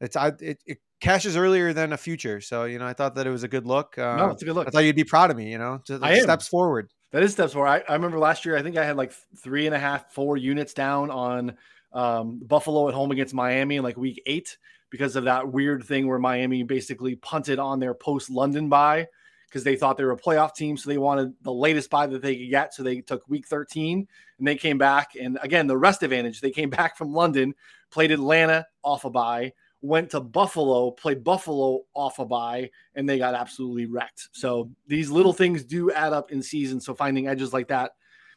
[0.00, 2.40] it's, I, it, it cashes earlier than a future.
[2.40, 3.96] So, you know, I thought that it was a good look.
[3.96, 4.66] Uh, no, it's a good look.
[4.66, 6.92] I thought you'd be proud of me, you know, just I steps forward.
[7.12, 7.68] That is steps forward.
[7.68, 10.36] I, I remember last year, I think I had like three and a half, four
[10.36, 11.56] units down on
[11.92, 14.56] um, Buffalo at home against Miami in like week eight
[14.90, 19.06] because of that weird thing where Miami basically punted on their post London buy
[19.48, 20.76] because they thought they were a playoff team.
[20.76, 22.74] So they wanted the latest buy that they could get.
[22.74, 24.06] So they took week 13
[24.38, 25.10] and they came back.
[25.20, 27.54] And again, the rest advantage, they came back from London,
[27.90, 29.52] played Atlanta off a bye,
[29.86, 34.28] went to Buffalo, played Buffalo off a bye, and they got absolutely wrecked.
[34.32, 36.80] So these little things do add up in season.
[36.80, 37.92] So finding edges like that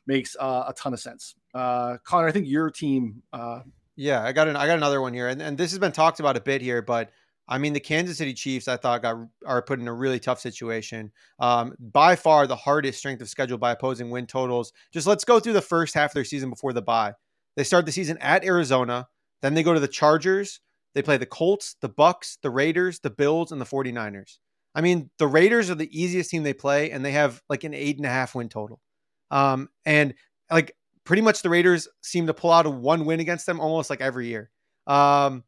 [0.05, 1.35] makes uh, a ton of sense.
[1.53, 3.21] Uh, Connor, I think your team.
[3.33, 3.62] Uh,
[3.95, 6.19] yeah, I got an, I got another one here, and, and this has been talked
[6.19, 7.12] about a bit here, but
[7.47, 10.39] I mean the Kansas City Chiefs, I thought got are put in a really tough
[10.39, 11.12] situation.
[11.39, 14.71] Um, by far the hardest strength of schedule by opposing win totals.
[14.93, 17.13] Just let's go through the first half of their season before the bye.
[17.55, 19.07] They start the season at Arizona,
[19.41, 20.62] then they go to the Chargers.
[20.95, 24.38] They play the Colts, the Bucks, the Raiders, the Bills, and the 49ers.
[24.75, 27.73] I mean, the Raiders are the easiest team they play, and they have like an
[27.73, 28.80] eight and a half win total.
[29.32, 30.13] Um, and
[30.52, 33.89] like pretty much the Raiders seem to pull out a one win against them almost
[33.89, 34.49] like every year.
[34.88, 35.43] Um,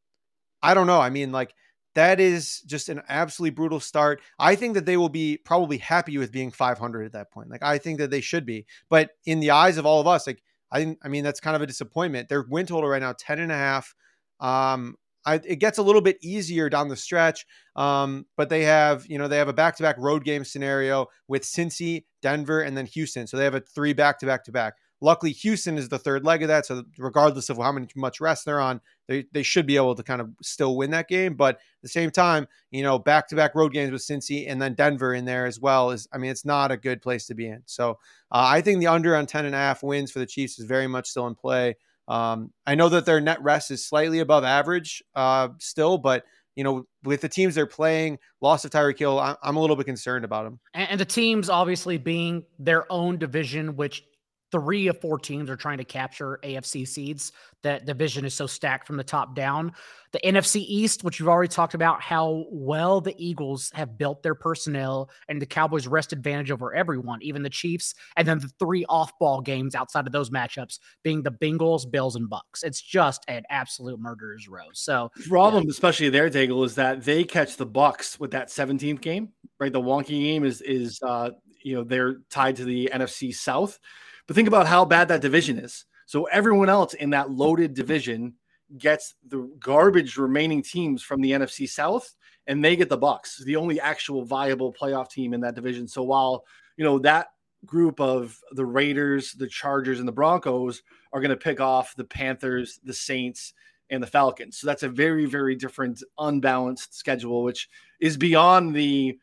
[0.62, 1.00] I don't know.
[1.00, 1.54] I mean, like
[1.96, 4.22] that is just an absolutely brutal start.
[4.40, 7.50] I think that they will be probably happy with being 500 at that point.
[7.50, 10.28] Like I think that they should be, but in the eyes of all of us,
[10.28, 12.30] like I, I mean, that's kind of a disappointment.
[12.30, 13.94] Their win total right now, 10 and a half.
[14.40, 19.06] Um, I, it gets a little bit easier down the stretch, um, but they have,
[19.08, 23.28] you know, they have a back-to-back road game scenario with Cincy, Denver, and then Houston.
[23.28, 24.76] So they have a three back-to-back-to-back.
[25.04, 26.68] Luckily, Houston is the third leg of that.
[26.68, 30.22] So regardless of how much rest they're on, they, they should be able to kind
[30.22, 31.34] of still win that game.
[31.34, 34.62] But at the same time, you know, back to back road games with Cincy and
[34.62, 37.34] then Denver in there as well is, I mean, it's not a good place to
[37.34, 37.64] be in.
[37.66, 37.98] So
[38.32, 40.66] uh, I think the under on 10 and a half wins for the Chiefs is
[40.66, 41.76] very much still in play.
[42.12, 46.26] Um, I know that their net rest is slightly above average uh, still, but
[46.58, 49.86] you know, with the teams they're playing, loss of Tyreek Hill, I'm a little bit
[49.86, 50.60] concerned about them.
[50.74, 54.04] And the teams obviously being their own division, which
[54.52, 57.32] three of four teams are trying to capture AFC seeds.
[57.64, 59.74] That division is so stacked from the top down.
[60.12, 64.36] The NFC East, which you've already talked about, how well the Eagles have built their
[64.36, 68.84] personnel and the Cowboys rest advantage over everyone, even the Chiefs, and then the three
[68.90, 72.64] off-ball games outside of those matchups being the Bengals, Bills, and Bucks.
[72.64, 74.66] It's just an absolute murderer's row.
[74.74, 75.70] So the problem, yeah.
[75.70, 79.72] especially their Daigle, is that they catch the Bucks with that 17th game, right?
[79.72, 81.30] The wonky game is is uh,
[81.64, 83.80] you know they're tied to the NFC South.
[84.28, 85.86] But think about how bad that division is.
[86.06, 88.36] So everyone else in that loaded division
[88.78, 92.16] gets the garbage remaining teams from the NFC South,
[92.48, 95.88] and they get the Bucks, the only actual viable playoff team in that division.
[95.88, 96.46] So while
[96.78, 97.28] you know that
[97.66, 100.82] group of the Raiders, the Chargers, and the Broncos
[101.14, 103.54] are going to pick off the Panthers, the Saints,
[103.90, 104.58] and the Falcons.
[104.58, 109.18] So that's a very, very different, unbalanced schedule, which is beyond the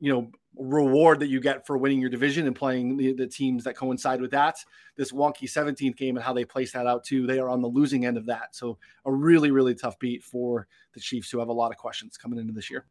[0.00, 3.64] you know reward that you get for winning your division and playing the, the, teams
[3.64, 4.56] that coincide with that.
[4.96, 7.26] This wonky 17th game and how they place that out too.
[7.26, 8.54] They are on the losing end of that.
[8.54, 12.16] So a really, really tough beat for the Chiefs who have a lot of questions
[12.16, 12.86] coming into this year.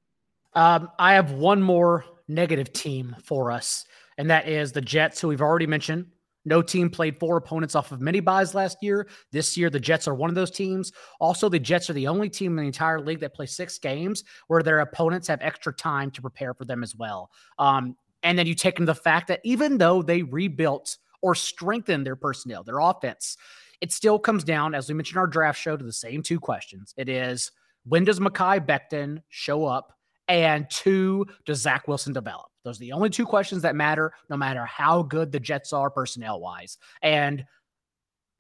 [0.54, 3.86] Um, I have one more negative team for us,
[4.18, 6.08] and that is the Jets, who we've already mentioned.
[6.46, 9.08] No team played four opponents off of mini buys last year.
[9.32, 10.92] This year, the Jets are one of those teams.
[11.20, 14.24] Also, the Jets are the only team in the entire league that plays six games
[14.48, 17.32] where their opponents have extra time to prepare for them as well.
[17.60, 22.06] Um, and then you take into the fact that even though they rebuilt or strengthened
[22.06, 23.38] their personnel, their offense,
[23.82, 26.40] it still comes down, as we mentioned in our draft show, to the same two
[26.40, 26.94] questions.
[26.98, 27.52] It is
[27.86, 29.94] when does Mekhi Becton show up?
[30.30, 32.46] And two, does Zach Wilson develop?
[32.64, 35.90] Those are the only two questions that matter, no matter how good the Jets are
[35.90, 36.78] personnel wise.
[37.02, 37.46] And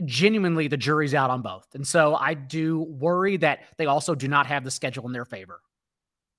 [0.06, 1.68] genuinely, the jury's out on both.
[1.74, 5.26] And so I do worry that they also do not have the schedule in their
[5.26, 5.62] favor.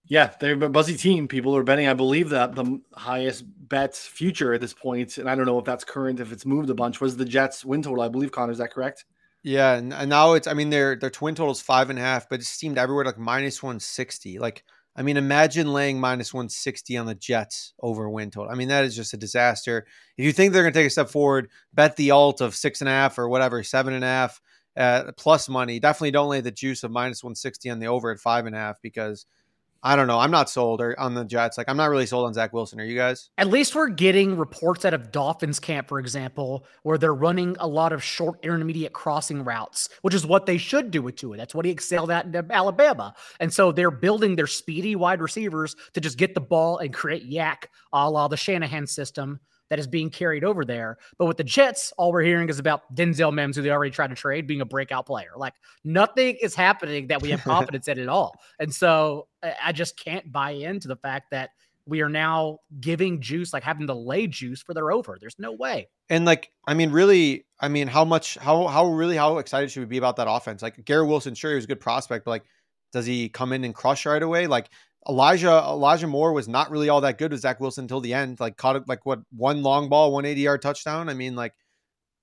[0.07, 1.29] Yeah, they're a buzzy team.
[1.29, 5.35] People are betting, I believe, that the highest bets future at this point, and I
[5.35, 8.03] don't know if that's current, if it's moved a bunch, was the Jets win total.
[8.03, 9.07] I believe, Connor, is that correct?
[9.43, 10.47] Yeah, and now it's.
[10.47, 13.19] I mean, their their twin totals five and a half, but it seemed everywhere like
[13.19, 14.39] minus one sixty.
[14.39, 14.63] Like
[14.97, 18.53] I mean, imagine laying minus 160 on the Jets over win total.
[18.53, 19.87] I mean, that is just a disaster.
[20.17, 22.81] If you think they're going to take a step forward, bet the alt of six
[22.81, 24.41] and a half or whatever, seven and a half
[24.77, 25.81] uh, plus money.
[25.81, 28.59] Definitely don't lay the juice of minus 160 on the over at five and a
[28.59, 29.27] half because–
[29.87, 30.19] I don't know.
[30.19, 31.59] I'm not sold on the Jets.
[31.59, 32.81] Like I'm not really sold on Zach Wilson.
[32.81, 33.29] Are you guys?
[33.37, 37.69] At least we're getting reports out of Dolphins camp, for example, where they're running a
[37.69, 41.37] lot of short intermediate crossing routes, which is what they should do with Tua.
[41.37, 43.15] That's what he excelled at in Alabama.
[43.41, 47.31] And so they're building their speedy wide receivers to just get the ball and create
[47.31, 49.39] YAC a la the Shanahan system
[49.71, 50.99] that is being carried over there.
[51.19, 54.09] But with the Jets, all we're hearing is about Denzel Mims, who they already tried
[54.09, 55.33] to trade, being a breakout player.
[55.37, 58.39] Like nothing is happening that we have confidence in at all.
[58.59, 61.51] And so I just can't buy into the fact that
[61.87, 65.19] we are now giving juice, like having to lay juice for their over.
[65.21, 65.89] There's no way.
[66.09, 69.81] And like, I mean, really, I mean, how much, how, how really, how excited should
[69.81, 70.63] we be about that offense?
[70.63, 72.45] Like Garrett Wilson, sure, he was a good prospect, but like,
[72.93, 74.47] does he come in and crush right away?
[74.47, 74.71] Like
[75.09, 78.41] Elijah Elijah Moore was not really all that good with Zach Wilson until the end.
[78.41, 81.09] Like caught like what one long ball, 180 yard touchdown.
[81.09, 81.53] I mean, like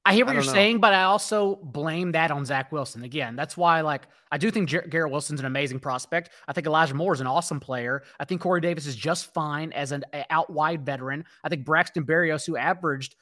[0.04, 0.52] I hear what I you're know.
[0.52, 3.04] saying, but I also blame that on Zach Wilson.
[3.04, 6.32] Again, that's why, like, I do think Jar- Garrett Wilson's an amazing prospect.
[6.48, 8.02] I think Elijah Moore is an awesome player.
[8.20, 11.24] I think Corey Davis is just fine as an out wide veteran.
[11.44, 13.15] I think Braxton Berrios, who averaged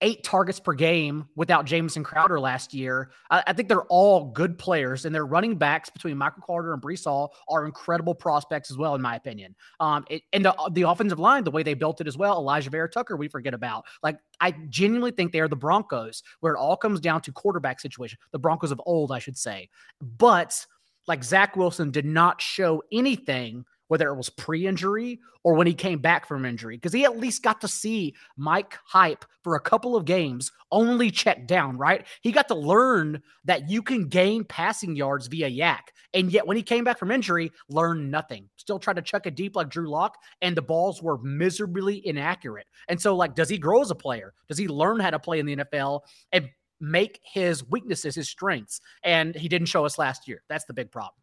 [0.00, 4.58] eight targets per game without Jameson Crowder last year, I, I think they're all good
[4.58, 8.76] players, and their running backs between Michael Carter and Breece Hall are incredible prospects as
[8.76, 9.54] well, in my opinion.
[9.80, 12.70] Um, it, and the the offensive line, the way they built it as well, Alijah
[12.70, 13.84] Vera-Tucker, we forget about.
[14.02, 17.80] Like, I genuinely think they are the Broncos, where it all comes down to quarterback
[17.80, 18.18] situation.
[18.32, 19.70] The Broncos of old, I should say.
[20.00, 20.66] But
[21.06, 26.00] like Zach Wilson did not show anything, whether it was pre-injury or when he came
[26.00, 29.94] back from injury, because he at least got to see Mike Hype for a couple
[29.94, 32.04] of games only check down, right?
[32.20, 35.78] He got to learn that you can gain passing yards via YAC.
[36.12, 38.48] And yet when he came back from injury, learned nothing.
[38.56, 42.66] Still tried to chuck it deep like Drew Lock, and the balls were miserably inaccurate.
[42.88, 44.34] And so, like, does he grow as a player?
[44.48, 46.00] Does he learn how to play in the NFL
[46.32, 46.48] and
[46.80, 48.80] make his weaknesses his strengths?
[49.04, 50.42] And he didn't show us last year.
[50.48, 51.14] That's the big problem.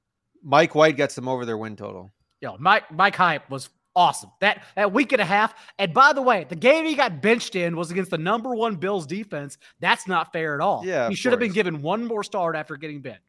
[0.42, 2.12] Mike White gets them over their win total.
[2.42, 4.32] You know, Mike Mike Hype was awesome.
[4.40, 5.54] That that week and a half.
[5.80, 8.76] And by the way, the game he got benched in was against the number one
[8.76, 9.58] Bills defense.
[9.80, 10.84] That's not fair at all.
[10.86, 13.22] Yeah, he of should have been given one more start after getting benched.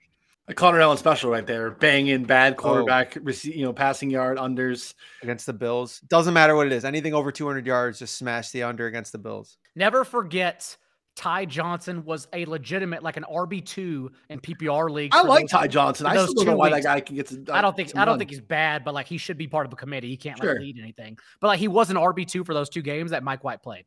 [0.49, 2.57] A Connor Allen special right there, banging bad oh.
[2.57, 4.95] quarterback, rece- you know, passing yard unders.
[5.23, 6.01] against the Bills.
[6.01, 6.85] Doesn't matter what it is.
[6.85, 9.57] Anything over 200 yards, just smash the under against the Bills.
[9.77, 10.77] Never forget.
[11.15, 15.15] Ty Johnson was a legitimate, like an RB two in PPR leagues.
[15.15, 16.07] I like those- Ty Johnson.
[16.07, 17.45] I still don't know why that guy can get to.
[17.53, 19.73] I don't think I don't think he's bad, but like he should be part of
[19.73, 20.09] a committee.
[20.09, 20.53] He can't Sure.
[20.55, 21.19] like lead anything.
[21.41, 23.85] But like he was an RB two for those two games that Mike White played.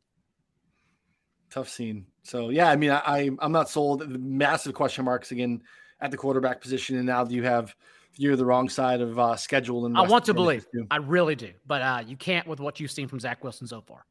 [1.50, 2.06] tough scene.
[2.22, 4.08] So yeah, I mean, I, I I'm not sold.
[4.08, 5.62] Massive question marks again
[6.00, 7.74] at the quarterback position, and now you have
[8.16, 9.86] you're the wrong side of uh, schedule.
[9.86, 10.66] And I want to believe.
[10.90, 13.80] I really do, but uh, you can't with what you've seen from Zach Wilson so
[13.80, 14.04] far.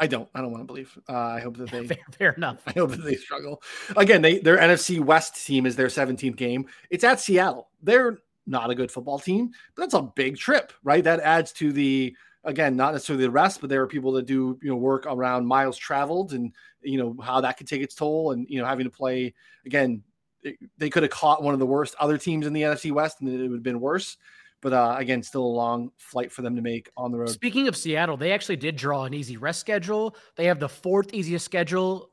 [0.00, 0.28] I don't.
[0.34, 0.96] I don't want to believe.
[1.08, 1.86] Uh, I hope that they.
[1.86, 2.58] Fair, fair enough.
[2.66, 3.62] I hope that they struggle.
[3.96, 6.66] Again, they their NFC West team is their 17th game.
[6.90, 7.68] It's at Seattle.
[7.82, 11.04] They're not a good football team, but that's a big trip, right?
[11.04, 14.58] That adds to the again, not necessarily the rest, but there are people that do
[14.62, 18.32] you know work around miles traveled and you know how that could take its toll,
[18.32, 19.34] and you know having to play
[19.66, 20.02] again.
[20.42, 23.20] it- They could have caught one of the worst other teams in the NFC West,
[23.20, 24.16] and it would have been worse.
[24.60, 27.28] But uh, again, still a long flight for them to make on the road.
[27.30, 30.16] Speaking of Seattle, they actually did draw an easy rest schedule.
[30.36, 32.10] They have the fourth easiest schedule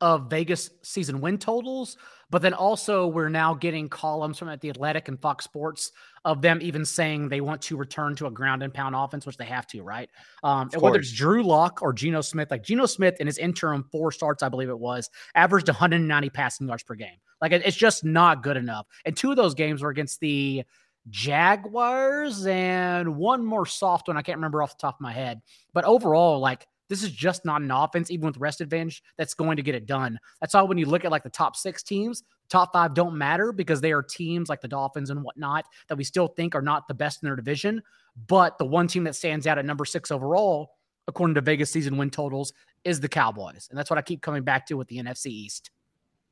[0.00, 1.96] of Vegas season win totals,
[2.30, 5.90] but then also we're now getting columns from at The Athletic and Fox Sports
[6.24, 9.36] of them even saying they want to return to a ground and pound offense, which
[9.36, 10.08] they have to, right?
[10.44, 13.82] Um, and whether it's Drew Lock or Geno Smith, like Geno Smith in his interim
[13.90, 17.16] four starts, I believe it was, averaged 190 passing yards per game.
[17.40, 18.86] Like it- it's just not good enough.
[19.04, 20.62] And two of those games were against the
[21.10, 24.16] Jaguars and one more soft one.
[24.16, 25.40] I can't remember off the top of my head.
[25.72, 29.56] But overall, like this is just not an offense, even with rest advantage, that's going
[29.56, 30.18] to get it done.
[30.40, 33.52] That's why when you look at like the top six teams, top five don't matter
[33.52, 36.88] because they are teams like the Dolphins and whatnot that we still think are not
[36.88, 37.82] the best in their division.
[38.26, 40.72] But the one team that stands out at number six overall,
[41.06, 42.52] according to Vegas season win totals,
[42.84, 43.68] is the Cowboys.
[43.70, 45.70] And that's what I keep coming back to with the NFC East.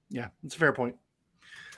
[0.08, 0.96] Yeah, it's a fair point.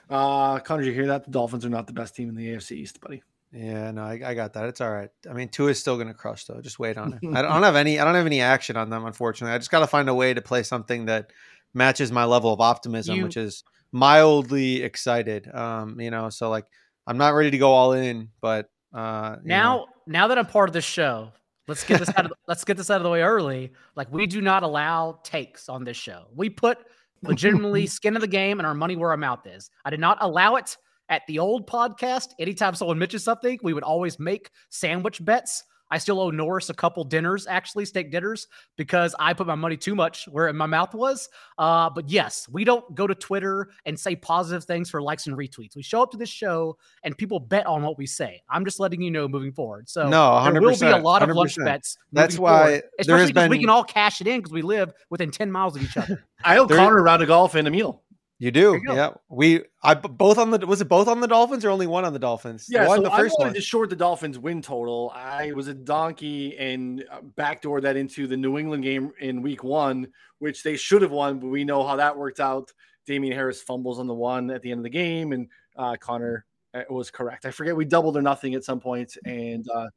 [0.09, 1.25] Uh, Connor, did you hear that?
[1.25, 3.21] The Dolphins are not the best team in the AFC East, buddy.
[3.51, 4.65] Yeah, no, I, I got that.
[4.65, 5.09] It's all right.
[5.29, 6.61] I mean, two is still going to crush though.
[6.61, 7.19] Just wait on it.
[7.33, 7.99] I don't, I don't have any.
[7.99, 9.53] I don't have any action on them, unfortunately.
[9.53, 11.31] I just got to find a way to play something that
[11.73, 15.53] matches my level of optimism, You- which is mildly excited.
[15.53, 16.65] Um, you know, so like
[17.07, 20.67] I'm not ready to go all in, but uh, now know, now that i'm part
[20.67, 21.31] of this show
[21.67, 24.25] let's get this out of let's get this out of the way early like we
[24.25, 26.79] do not allow takes on this show we put
[27.23, 29.69] legitimately skin of the game and our money where our mouth is.
[29.85, 30.77] I did not allow it
[31.09, 32.29] at the old podcast.
[32.39, 36.73] Anytime someone mentions something we would always make sandwich bets i still owe norris a
[36.73, 38.47] couple dinners actually steak dinners
[38.77, 42.63] because i put my money too much where my mouth was uh, but yes we
[42.63, 46.11] don't go to twitter and say positive things for likes and retweets we show up
[46.11, 48.41] to this show and people bet on what we say.
[48.49, 49.89] I'm just letting you know moving forward.
[49.89, 51.65] So no, 100%, there will be a lot of lunch 100%.
[51.65, 51.97] bets.
[52.11, 54.93] That's why forward, especially has because we can all cash it in because we live
[55.09, 56.25] within 10 miles of each other.
[56.43, 58.01] I owe There- Connor a round of golf and a meal.
[58.41, 59.09] You do, you yeah.
[59.27, 60.65] We, I both on the.
[60.65, 62.67] Was it both on the Dolphins or only one on the Dolphins?
[62.69, 63.55] Yeah, one, so the I first wanted one.
[63.55, 65.11] to short the Dolphins win total.
[65.13, 69.61] I was a donkey and uh, backdoor that into the New England game in week
[69.61, 72.71] one, which they should have won, but we know how that worked out.
[73.05, 76.45] Damien Harris fumbles on the one at the end of the game, and uh, Connor
[76.73, 77.45] uh, was correct.
[77.45, 79.87] I forget we doubled or nothing at some point, and uh,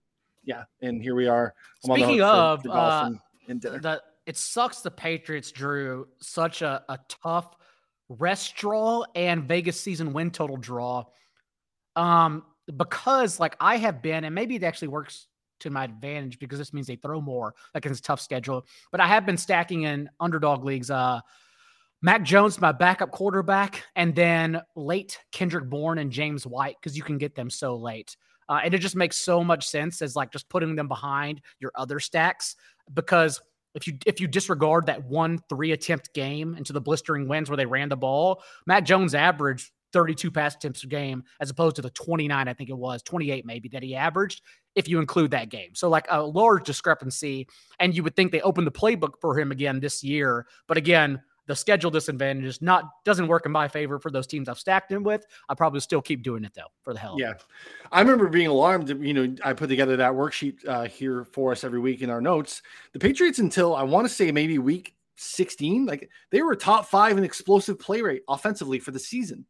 [0.43, 1.55] yeah, and here we are.
[1.85, 3.79] I'm on the Speaking of, the uh, and, and dinner.
[3.79, 7.55] the, it sucks the Patriots drew such a, a tough
[8.19, 11.05] rest draw and Vegas season win total draw.
[11.97, 12.45] Um,
[12.77, 15.27] because like I have been, and maybe it actually works
[15.61, 18.67] to my advantage because this means they throw more, like in this tough schedule.
[18.91, 21.21] But I have been stacking in underdog leagues, uh,
[22.03, 27.03] Mac Jones, my backup quarterback, and then late Kendrick Bourne and James White because you
[27.05, 28.17] can get them so late.
[28.49, 31.71] Uh, and it just makes so much sense as like just putting them behind your
[31.77, 32.57] other stacks
[32.93, 33.41] because
[33.75, 37.57] if you if you disregard that one three attempt game into the blistering wins where
[37.57, 41.83] they ran the ball, Mac Jones averaged 32 pass attempts a game as opposed to
[41.83, 44.41] the 29 I think it was 28 maybe that he averaged
[44.75, 45.75] if you include that game.
[45.75, 47.47] So like a large discrepancy
[47.79, 51.21] and you would think they opened the playbook for him again this year, but again
[51.47, 54.91] the schedule disadvantage is not doesn't work in my favor for those teams I've stacked
[54.91, 55.27] him with.
[55.49, 57.17] I probably still keep doing it though for the hell.
[57.19, 57.35] Yeah,
[57.91, 58.89] I remember being alarmed.
[58.89, 62.21] You know, I put together that worksheet uh, here for us every week in our
[62.21, 62.63] notes.
[62.93, 67.19] The Patriots until I want to say maybe week 16, like they were top five
[67.19, 69.45] in explosive play rate offensively for the season,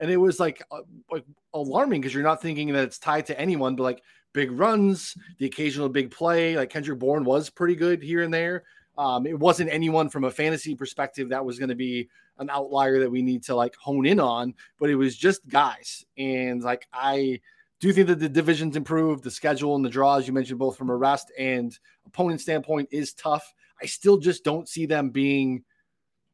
[0.00, 0.80] and it was like uh,
[1.10, 1.24] like
[1.54, 5.46] alarming because you're not thinking that it's tied to anyone, but like big runs, the
[5.46, 6.56] occasional big play.
[6.56, 8.64] Like Kendrick Bourne was pretty good here and there.
[8.98, 12.98] Um, it wasn't anyone from a fantasy perspective that was going to be an outlier
[13.00, 16.04] that we need to like hone in on, but it was just guys.
[16.16, 17.40] And like, I
[17.80, 20.90] do think that the divisions improved, the schedule and the draws you mentioned, both from
[20.90, 23.54] a rest and opponent standpoint, is tough.
[23.82, 25.62] I still just don't see them being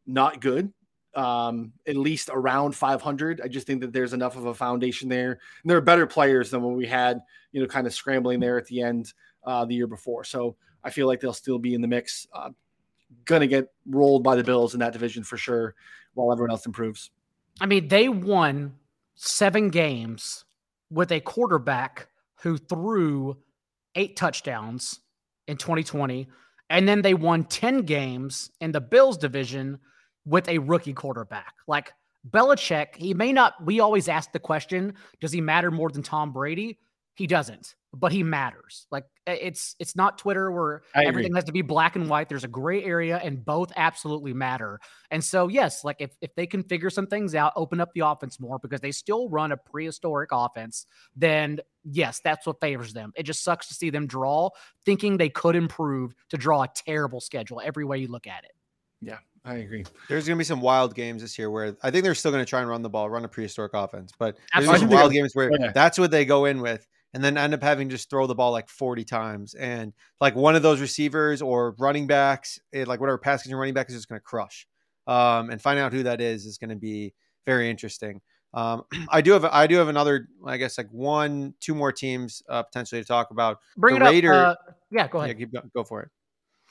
[0.07, 0.73] not good,
[1.15, 3.41] um, at least around 500.
[3.41, 5.33] I just think that there's enough of a foundation there.
[5.63, 8.57] And there are better players than what we had, you know, kind of scrambling there
[8.57, 9.13] at the end
[9.45, 10.23] uh, the year before.
[10.23, 12.27] So, I feel like they'll still be in the mix.
[12.33, 12.51] Uh,
[13.25, 15.75] gonna get rolled by the Bills in that division for sure,
[16.15, 17.11] while everyone else improves.
[17.61, 18.75] I mean, they won
[19.15, 20.45] seven games
[20.91, 22.09] with a quarterback
[22.43, 23.37] who threw
[23.95, 25.01] eight touchdowns
[25.47, 26.29] in 2020,
[26.71, 29.79] and then they won 10 games in the Bills division
[30.25, 31.55] with a rookie quarterback.
[31.67, 31.93] Like
[32.29, 33.55] Belichick, he may not.
[33.65, 36.79] We always ask the question, does he matter more than Tom Brady?
[37.15, 38.87] He doesn't but he matters.
[38.91, 41.39] Like it's it's not Twitter where I everything agree.
[41.39, 42.29] has to be black and white.
[42.29, 44.81] There's a gray area and both absolutely matter.
[45.11, 48.01] And so yes, like if if they can figure some things out, open up the
[48.01, 50.87] offense more because they still run a prehistoric offense,
[51.17, 53.13] then yes, that's what favors them.
[53.15, 54.51] It just sucks to see them draw
[54.85, 58.53] thinking they could improve to draw a terrible schedule every way you look at it.
[59.03, 59.85] Yeah, I agree.
[60.09, 62.45] There's going to be some wild games this year where I think they're still going
[62.45, 65.35] to try and run the ball, run a prehistoric offense, but there's some wild games
[65.35, 65.73] where yeah.
[65.73, 68.53] that's what they go in with and then end up having just throw the ball
[68.53, 69.55] like 40 times.
[69.55, 73.75] And like one of those receivers or running backs, it, like whatever pass catching running
[73.75, 74.67] back is just going to crush.
[75.07, 77.13] Um, and finding out who that is is going to be
[77.45, 78.21] very interesting.
[78.55, 82.43] Um, I do have I do have another I guess like one two more teams
[82.49, 83.59] uh, potentially to talk about.
[83.77, 84.59] Bring the it Raider, up.
[84.69, 85.31] Uh, yeah, go ahead.
[85.31, 86.11] Yeah, keep, go, go for it.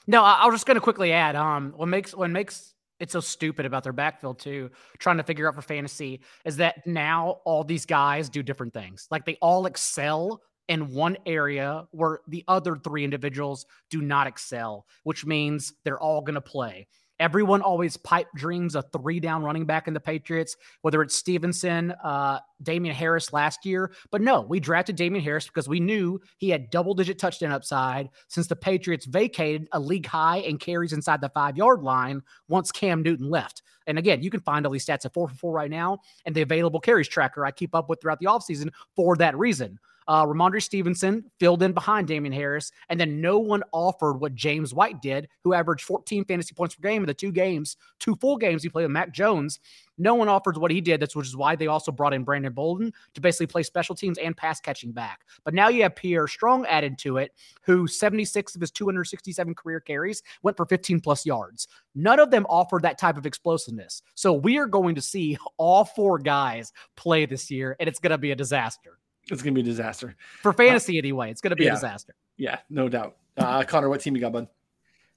[0.06, 1.36] No, I, I was just going to quickly add.
[1.36, 2.71] Um, what makes what makes
[3.02, 6.86] it's so stupid about their backfield too, trying to figure out for fantasy is that
[6.86, 9.08] now all these guys do different things.
[9.10, 14.86] Like they all excel in one area where the other three individuals do not excel,
[15.02, 16.86] which means they're all going to play.
[17.22, 21.92] Everyone always pipe dreams a three down running back in the Patriots, whether it's Stevenson,
[22.02, 23.92] uh, Damien Harris last year.
[24.10, 28.10] But no, we drafted Damien Harris because we knew he had double digit touchdown upside
[28.26, 32.72] since the Patriots vacated a league high and carries inside the five yard line once
[32.72, 33.62] Cam Newton left.
[33.86, 36.34] And again, you can find all these stats at four for four right now and
[36.34, 39.78] the available carries tracker I keep up with throughout the offseason for that reason.
[40.08, 44.74] Uh, Rhamondre Stevenson filled in behind Damien Harris, and then no one offered what James
[44.74, 48.36] White did, who averaged 14 fantasy points per game in the two games, two full
[48.36, 49.60] games he played with Mac Jones.
[49.98, 51.00] No one offered what he did.
[51.00, 54.18] That's which is why they also brought in Brandon Bolden to basically play special teams
[54.18, 55.20] and pass catching back.
[55.44, 57.32] But now you have Pierre Strong added to it,
[57.62, 61.68] who 76 of his 267 career carries went for 15 plus yards.
[61.94, 64.02] None of them offered that type of explosiveness.
[64.14, 68.10] So we are going to see all four guys play this year, and it's going
[68.10, 68.98] to be a disaster.
[69.30, 71.30] It's gonna be a disaster for uh, fantasy uh, anyway.
[71.30, 72.14] It's gonna be yeah, a disaster.
[72.36, 73.16] Yeah, no doubt.
[73.36, 74.48] Uh, Connor, what team you got, bud?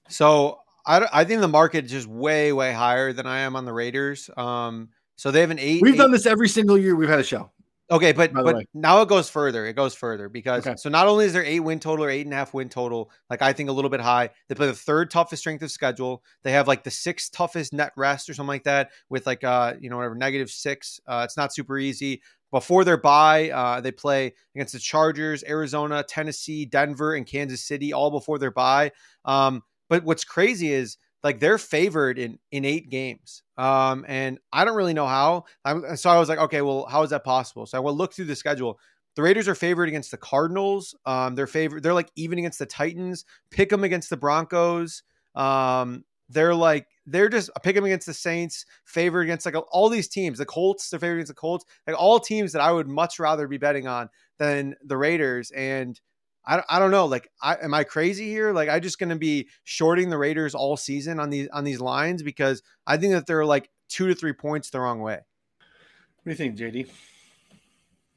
[0.08, 3.64] So I, I think the market is just way way higher than I am on
[3.64, 4.30] the Raiders.
[4.36, 5.82] Um, so they have an eight.
[5.82, 7.50] We've eight, done this every single year we've had a show.
[7.88, 8.66] Okay, but but way.
[8.74, 9.64] now it goes further.
[9.64, 10.76] It goes further because okay.
[10.76, 13.12] so not only is there eight win total or eight and a half win total,
[13.30, 14.30] like I think a little bit high.
[14.48, 16.24] They play the third toughest strength of schedule.
[16.42, 19.74] They have like the sixth toughest net rest or something like that, with like uh
[19.80, 21.00] you know whatever negative six.
[21.06, 22.22] Uh, it's not super easy.
[22.50, 27.92] Before their bye, uh, they play against the Chargers, Arizona, Tennessee, Denver, and Kansas City,
[27.92, 28.92] all before their bye.
[29.24, 30.96] Um, but what's crazy is
[31.26, 35.46] like they're favored in in eight games, um, and I don't really know how.
[35.64, 37.66] I'm, so I was like, okay, well, how is that possible?
[37.66, 38.78] So I will look through the schedule.
[39.16, 40.94] The Raiders are favored against the Cardinals.
[41.04, 41.82] Um, they're favored.
[41.82, 43.24] They're like even against the Titans.
[43.50, 45.02] Pick them against the Broncos.
[45.34, 50.06] Um, they're like they're just pick them against the Saints, favored against like all these
[50.06, 50.38] teams.
[50.38, 53.48] The Colts, they're favored against the Colts, like all teams that I would much rather
[53.48, 55.50] be betting on than the Raiders.
[55.50, 56.00] And
[56.46, 58.52] I, I don't know, like, I, am I crazy here?
[58.52, 61.80] Like, I just going to be shorting the Raiders all season on these on these
[61.80, 65.14] lines because I think that they're like two to three points the wrong way.
[65.14, 66.88] What do you think, JD?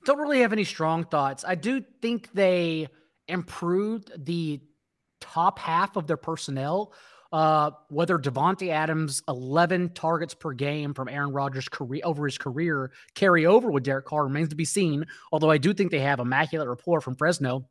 [0.05, 1.43] Don't really have any strong thoughts.
[1.47, 2.87] I do think they
[3.27, 4.61] improved the
[5.19, 6.93] top half of their personnel.
[7.31, 12.91] Uh, whether Davante Adams' 11 targets per game from Aaron Rodgers' career over his career
[13.13, 15.05] carry over with Derek Carr remains to be seen.
[15.31, 17.69] Although I do think they have immaculate rapport from Fresno.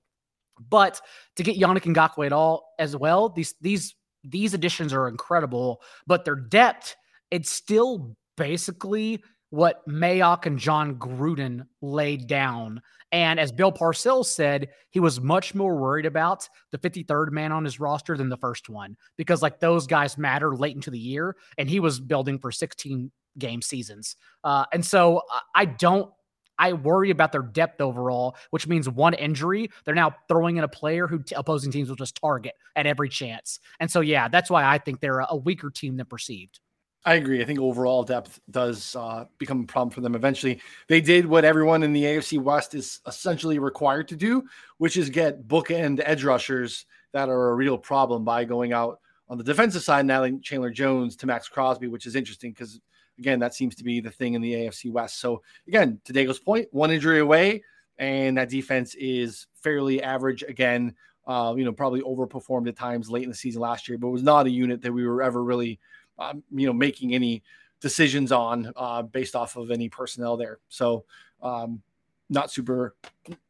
[0.68, 1.00] But
[1.36, 3.94] to get Yannick Ngakoue at all as well, these these
[4.24, 5.80] these additions are incredible.
[6.06, 6.96] But their depth,
[7.30, 12.82] it's still basically what Mayock and Jon Gruden laid down.
[13.10, 17.64] And as Bill Parcells said, he was much more worried about the 53rd man on
[17.64, 21.34] his roster than the first one because, like, those guys matter late into the year.
[21.56, 24.16] And he was building for 16 game seasons.
[24.44, 25.22] Uh, and so
[25.54, 26.10] I don't.
[26.58, 30.68] I worry about their depth overall, which means one injury, they're now throwing in a
[30.68, 33.60] player who t- opposing teams will just target at every chance.
[33.80, 36.60] And so, yeah, that's why I think they're a weaker team than perceived.
[37.04, 37.40] I agree.
[37.40, 40.60] I think overall depth does uh, become a problem for them eventually.
[40.88, 44.44] They did what everyone in the AFC West is essentially required to do,
[44.78, 49.38] which is get bookend edge rushers that are a real problem by going out on
[49.38, 52.80] the defensive side, now Chandler Jones to Maxx Crosby, which is interesting because,
[53.18, 55.20] again, that seems to be the thing in the AFC West.
[55.20, 57.62] So, again, to Daigle's point, one injury away,
[57.98, 60.94] and that defense is fairly average again.
[61.26, 64.22] Uh, you know, probably overperformed at times late in the season last year, but was
[64.22, 65.78] not a unit that we were ever really–
[66.18, 67.42] um, you know, making any
[67.80, 70.58] decisions on uh, based off of any personnel there.
[70.68, 71.04] So,
[71.42, 71.80] um,
[72.28, 72.94] not super,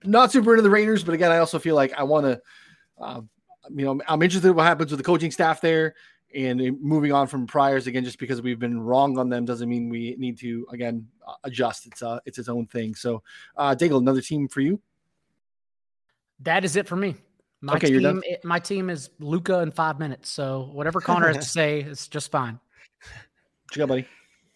[0.04, 2.40] not super into the Raiders, but again, I also feel like I want to,
[3.00, 3.20] uh,
[3.74, 5.94] you know, I'm interested in what happens with the coaching staff there
[6.34, 9.88] and moving on from priors again, just because we've been wrong on them doesn't mean
[9.88, 11.86] we need to again uh, adjust.
[11.86, 12.94] It's uh, it's its own thing.
[12.94, 13.22] So,
[13.56, 14.80] uh, Daigle, another team for you.
[16.40, 17.16] That is it for me.
[17.60, 20.30] My okay, team, it, my team is Luka in five minutes.
[20.30, 22.60] So whatever Connor has to say, is just fine.
[23.00, 24.06] What you got, buddy?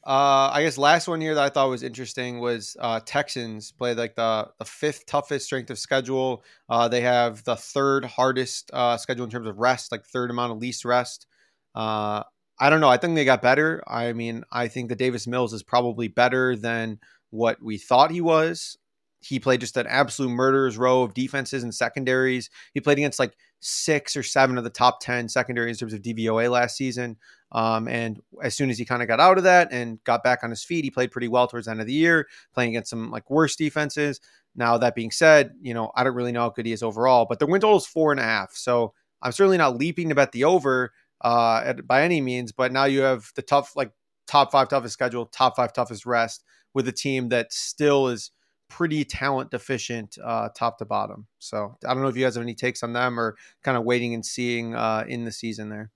[0.05, 3.97] Uh, I guess last one here that I thought was interesting was uh, Texans played
[3.97, 6.45] like the the fifth toughest strength of schedule.
[6.69, 10.53] Uh, they have the third hardest uh, schedule in terms of rest, like third amount
[10.53, 11.27] of least rest.
[11.75, 12.23] Uh,
[12.59, 12.89] I don't know.
[12.89, 13.83] I think they got better.
[13.87, 17.01] I mean, I think that Davis Mills is probably better than
[17.31, 18.79] what we thought he was.
[19.21, 22.51] He played just an absolute murderer's row of defenses and secondaries.
[22.75, 26.03] He played against like six or seven of the top 10 secondaries in terms of
[26.03, 27.17] DVOA last season.
[27.53, 30.43] Um, and as soon as he kind of got out of that and got back
[30.43, 32.91] on his feet, he played pretty well towards the end of the year, playing against
[32.91, 34.21] some like worse defenses.
[34.57, 37.27] Now, that being said, you know, I don't really know how good he is overall,
[37.29, 38.53] but the win total is four and a half.
[38.53, 38.93] So
[39.23, 40.93] I'm certainly not leaping to bet the over
[41.23, 43.93] uh, at, by any means, but now you have the tough, like
[44.27, 46.45] top five toughest schedule, top five toughest rest
[46.75, 48.31] with a team that still is
[48.69, 51.27] pretty talent deficient uh, top to bottom.
[51.39, 53.85] So I don't know if you guys have any takes on them or kind of
[53.85, 55.91] waiting and seeing uh, in the season there.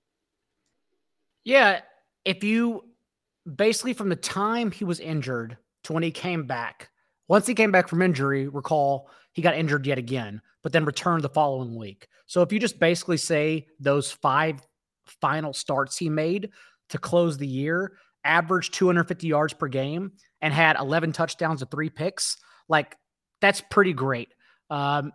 [1.43, 1.81] Yeah,
[2.23, 2.83] if you
[3.55, 6.89] basically from the time he was injured to when he came back,
[7.27, 11.23] once he came back from injury, recall he got injured yet again, but then returned
[11.23, 12.07] the following week.
[12.27, 14.61] So if you just basically say those five
[15.21, 16.51] final starts he made
[16.89, 21.89] to close the year, averaged 250 yards per game and had 11 touchdowns and three
[21.89, 22.37] picks,
[22.69, 22.95] like
[23.41, 24.29] that's pretty great.
[24.69, 25.11] Um,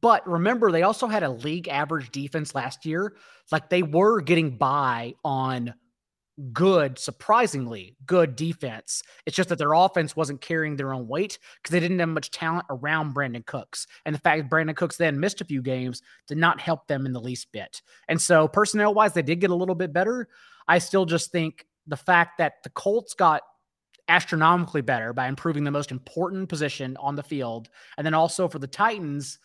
[0.00, 3.16] but remember, they also had a league average defense last year.
[3.50, 5.74] Like they were getting by on
[6.52, 9.02] good, surprisingly good defense.
[9.26, 12.30] It's just that their offense wasn't carrying their own weight because they didn't have much
[12.30, 13.86] talent around Brandin Cooks.
[14.04, 17.06] And the fact that Brandin Cooks then missed a few games did not help them
[17.06, 17.82] in the least bit.
[18.08, 20.28] And so, personnel wise, they did get a little bit better.
[20.66, 23.42] I still just think the fact that the Colts got
[24.08, 27.68] astronomically better by improving the most important position on the field.
[27.96, 29.38] And then also for the Titans,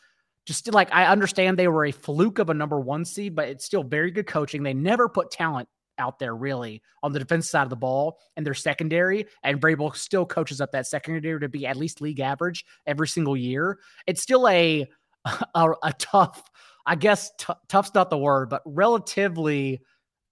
[0.45, 3.65] just like I understand they were a fluke of a number one seed, but it's
[3.65, 4.63] still very good coaching.
[4.63, 5.67] They never put talent
[5.97, 9.27] out there really on the defense side of the ball and their secondary.
[9.43, 13.37] And Vrabel still coaches up that secondary to be at least league average every single
[13.37, 13.79] year.
[14.07, 14.87] It's still a
[15.55, 16.43] a, a tough,
[16.85, 19.81] I guess t- tough's not the word, but relatively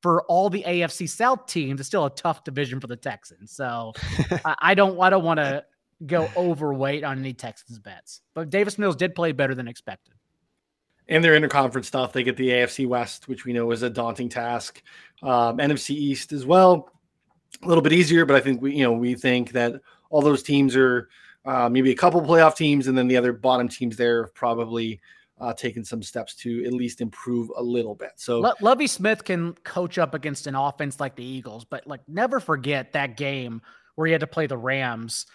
[0.02, 3.54] for all the AFC South teams, it's still a tough division for the Texans.
[3.54, 3.94] So
[4.46, 5.64] I, I don't I don't want to
[6.06, 8.22] go overweight on any Texans bets.
[8.36, 10.16] But Davis Mills did play better than expected.
[11.10, 14.30] And their interconference stuff, they get the AFC West, which we know is a daunting
[14.30, 14.82] task.
[15.22, 16.92] Um, NFC East as well,
[17.62, 20.44] a little bit easier, but I think we, you know, we think that all those
[20.44, 21.10] teams are
[21.46, 25.02] uh, maybe a couple playoff teams, and then the other bottom teams there have probably
[25.40, 28.12] uh, taken some steps to at least improve a little bit.
[28.16, 32.02] So Le- Lovie Smith can coach up against an offense like the Eagles, but like
[32.08, 33.62] never forget that game
[33.96, 35.26] where he had to play the Rams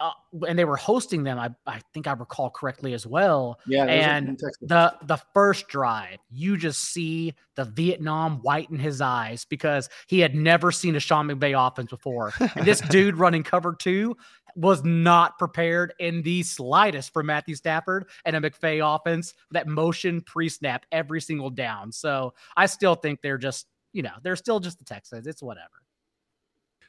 [0.00, 0.10] uh,
[0.46, 1.38] and they were hosting them.
[1.38, 3.58] I, I think I recall correctly as well.
[3.66, 9.44] Yeah, and the the first drive, you just see the Vietnam white in his eyes
[9.44, 12.32] because he had never seen a Sean McVay offense before.
[12.54, 14.16] And this dude running cover two
[14.54, 20.20] was not prepared in the slightest for Matthew Stafford and a McVay offense that motion
[20.20, 21.92] pre snap every single down.
[21.92, 25.26] So I still think they're just you know they're still just the Texans.
[25.26, 25.82] It's whatever.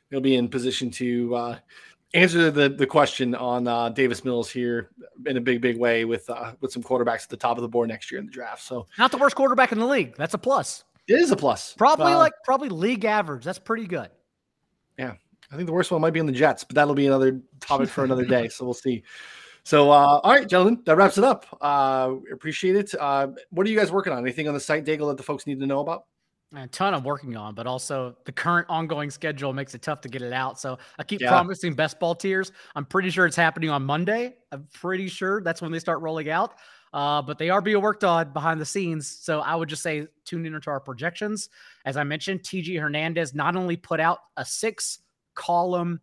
[0.10, 1.58] he'll be in position to uh,
[2.14, 4.90] answer the the question on uh, Davis Mills here
[5.26, 7.68] in a big big way with uh, with some quarterbacks at the top of the
[7.68, 8.64] board next year in the draft.
[8.64, 10.16] So Not the worst quarterback in the league.
[10.16, 10.84] That's a plus.
[11.08, 11.74] it is a plus.
[11.78, 13.44] Probably Uh, like probably league average.
[13.44, 14.10] That's pretty good.
[14.98, 15.14] Yeah,
[15.52, 17.90] I think the worst one might be on the Jets, but that'll be another topic
[17.90, 18.48] for another day.
[18.52, 19.04] So we'll see.
[19.64, 21.46] So uh, all right, gentlemen, that wraps it up.
[21.62, 22.96] Uh, appreciate it.
[23.00, 24.20] Uh, what are you guys working on?
[24.20, 26.06] Anything on the site, Daigle, that the folks need to know about?
[26.56, 30.10] A ton I'm working on, but also the current ongoing schedule makes it tough to
[30.10, 30.60] get it out.
[30.60, 31.30] So I keep Yeah.
[31.30, 32.52] promising best ball tiers.
[32.76, 34.36] I'm pretty sure it's happening on Monday.
[34.52, 36.56] I'm pretty sure that's when they start rolling out.
[36.92, 39.08] Uh, but they are being worked on behind the scenes.
[39.08, 41.50] So I would just say tune in to our projections.
[41.86, 45.02] As I mentioned, TJ Hernandez not only put out a six
[45.36, 46.02] column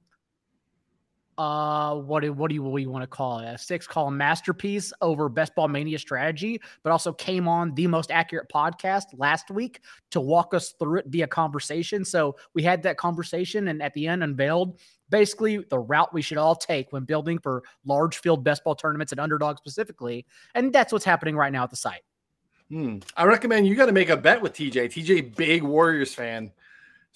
[1.38, 3.86] uh what do what do you what do you want to call it a six
[3.86, 9.04] column masterpiece over best ball mania strategy but also came on the most accurate podcast
[9.14, 9.80] last week
[10.10, 14.06] to walk us through it via conversation so we had that conversation and at the
[14.06, 14.78] end unveiled
[15.10, 19.12] basically the route we should all take when building for large field best ball tournaments
[19.12, 20.24] and underdog specifically
[20.54, 22.02] and that's what's happening right now at the site
[22.68, 22.98] Hmm.
[23.16, 24.86] I recommend you got to make a bet with TJ.
[24.86, 26.50] TJ, big Warriors fan.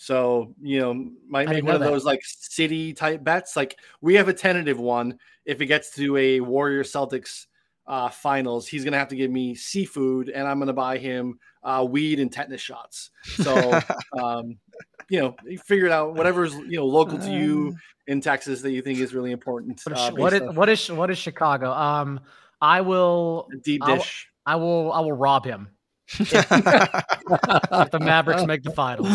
[0.02, 1.90] So, you know, might I make one of that.
[1.90, 3.54] those like city type bets.
[3.54, 5.18] Like we have a tentative one.
[5.44, 7.48] If it gets to a Warrior Celtics
[7.86, 10.96] uh, finals, he's going to have to give me seafood and I'm going to buy
[10.96, 13.10] him uh, weed and tetanus shots.
[13.24, 13.78] So,
[14.18, 14.56] um,
[15.10, 17.76] you know, you figure it out, whatever's, you know, local to you
[18.06, 19.82] in Texas that you think is really important.
[19.84, 22.20] what is, uh, what is what is what is chicago um
[22.62, 24.28] i will deep dish.
[24.46, 25.68] i will i will rob him
[26.18, 29.08] the mavericks make the finals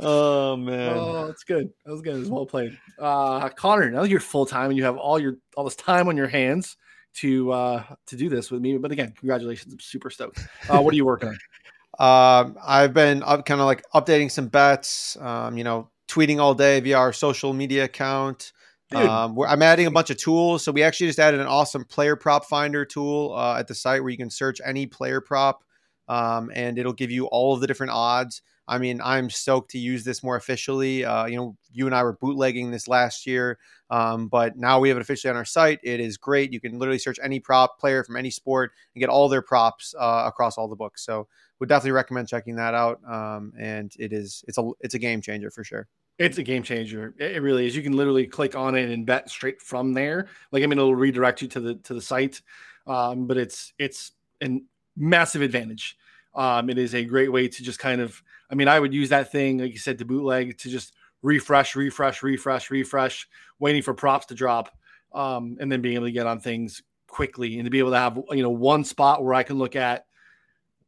[0.00, 0.96] oh man.
[0.96, 1.70] Oh, it's good.
[1.84, 2.16] That was good.
[2.16, 2.78] It was well played.
[2.98, 6.08] Uh, Connor, now that you're full time and you have all your all this time
[6.08, 6.76] on your hands
[7.14, 8.76] to uh to do this with me.
[8.78, 9.72] But again, congratulations.
[9.72, 10.40] I'm super stoked.
[10.68, 11.38] Uh, what are you working on?
[11.96, 15.16] Um, I've been up, kind of like updating some bets.
[15.20, 18.52] Um, you know, tweeting all day via our social media account.
[18.92, 20.64] Um, we're, I'm adding a bunch of tools.
[20.64, 24.02] So we actually just added an awesome player prop finder tool uh, at the site
[24.02, 25.62] where you can search any player prop,
[26.08, 28.42] um, and it'll give you all of the different odds.
[28.66, 31.04] I mean, I'm stoked to use this more officially.
[31.04, 33.58] Uh, you know, you and I were bootlegging this last year,
[33.90, 35.80] um, but now we have it officially on our site.
[35.82, 36.52] It is great.
[36.52, 39.94] You can literally search any prop player from any sport and get all their props
[39.98, 41.04] uh, across all the books.
[41.04, 41.28] So
[41.60, 43.00] would definitely recommend checking that out.
[43.06, 45.88] Um, and it is it's a it's a game changer for sure.
[46.18, 47.14] It's a game changer.
[47.18, 47.74] It really is.
[47.74, 50.28] You can literally click on it and bet straight from there.
[50.52, 52.40] Like I mean, it'll redirect you to the to the site.
[52.86, 54.60] Um, but it's it's a
[54.96, 55.96] massive advantage.
[56.34, 58.22] Um, it is a great way to just kind of.
[58.50, 60.92] I mean, I would use that thing, like you said, to bootleg to just
[61.22, 63.28] refresh, refresh, refresh, refresh,
[63.58, 64.76] waiting for props to drop,
[65.12, 67.98] um, and then being able to get on things quickly and to be able to
[67.98, 70.06] have you know one spot where I can look at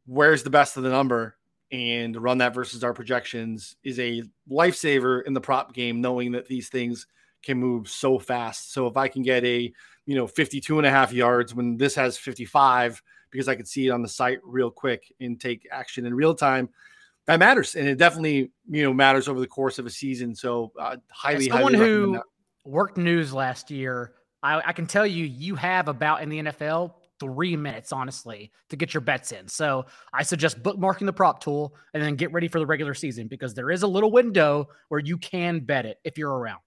[0.07, 1.37] where's the best of the number
[1.71, 6.47] and run that versus our projections is a lifesaver in the prop game, knowing that
[6.47, 7.05] these things
[7.43, 8.73] can move so fast.
[8.73, 9.71] So if I can get a,
[10.05, 13.87] you know, 52 and a half yards when this has 55, because I can see
[13.87, 16.69] it on the site real quick and take action in real time,
[17.25, 17.75] that matters.
[17.75, 20.33] And it definitely, you know, matters over the course of a season.
[20.33, 22.23] So uh, highly, As someone highly who that.
[22.65, 26.93] worked news last year, I, I can tell you, you have about in the NFL
[27.19, 29.47] three minutes, honestly, to get your bets in.
[29.47, 33.27] So I suggest bookmarking the prop tool and then get ready for the regular season
[33.27, 36.61] because there is a little window where you can bet it if you're around.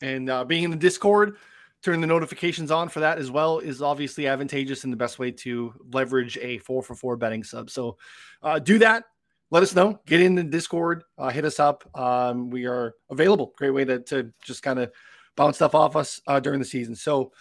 [0.00, 1.36] And uh, being in the Discord,
[1.82, 5.30] turn the notifications on for that as well is obviously advantageous and the best way
[5.30, 7.70] to leverage a four for four betting sub.
[7.70, 7.98] So
[8.42, 9.04] uh, do that.
[9.50, 10.00] Let us know.
[10.06, 11.04] Get in the Discord.
[11.18, 11.84] Uh, hit us up.
[11.98, 13.52] Um, we are available.
[13.58, 14.90] Great way to, to just kind of
[15.36, 16.94] bounce stuff off us uh, during the season.
[16.94, 17.32] So,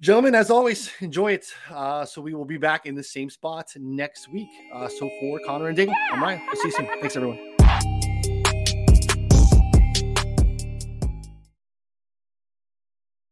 [0.00, 1.46] gentlemen, as always, enjoy it.
[1.70, 4.50] Uh, so we will be back in the same spot next week.
[4.74, 6.42] Uh, so for Connor and Daigle, I'm Ryan.
[6.46, 6.86] We'll see you soon.
[7.00, 7.47] Thanks, everyone.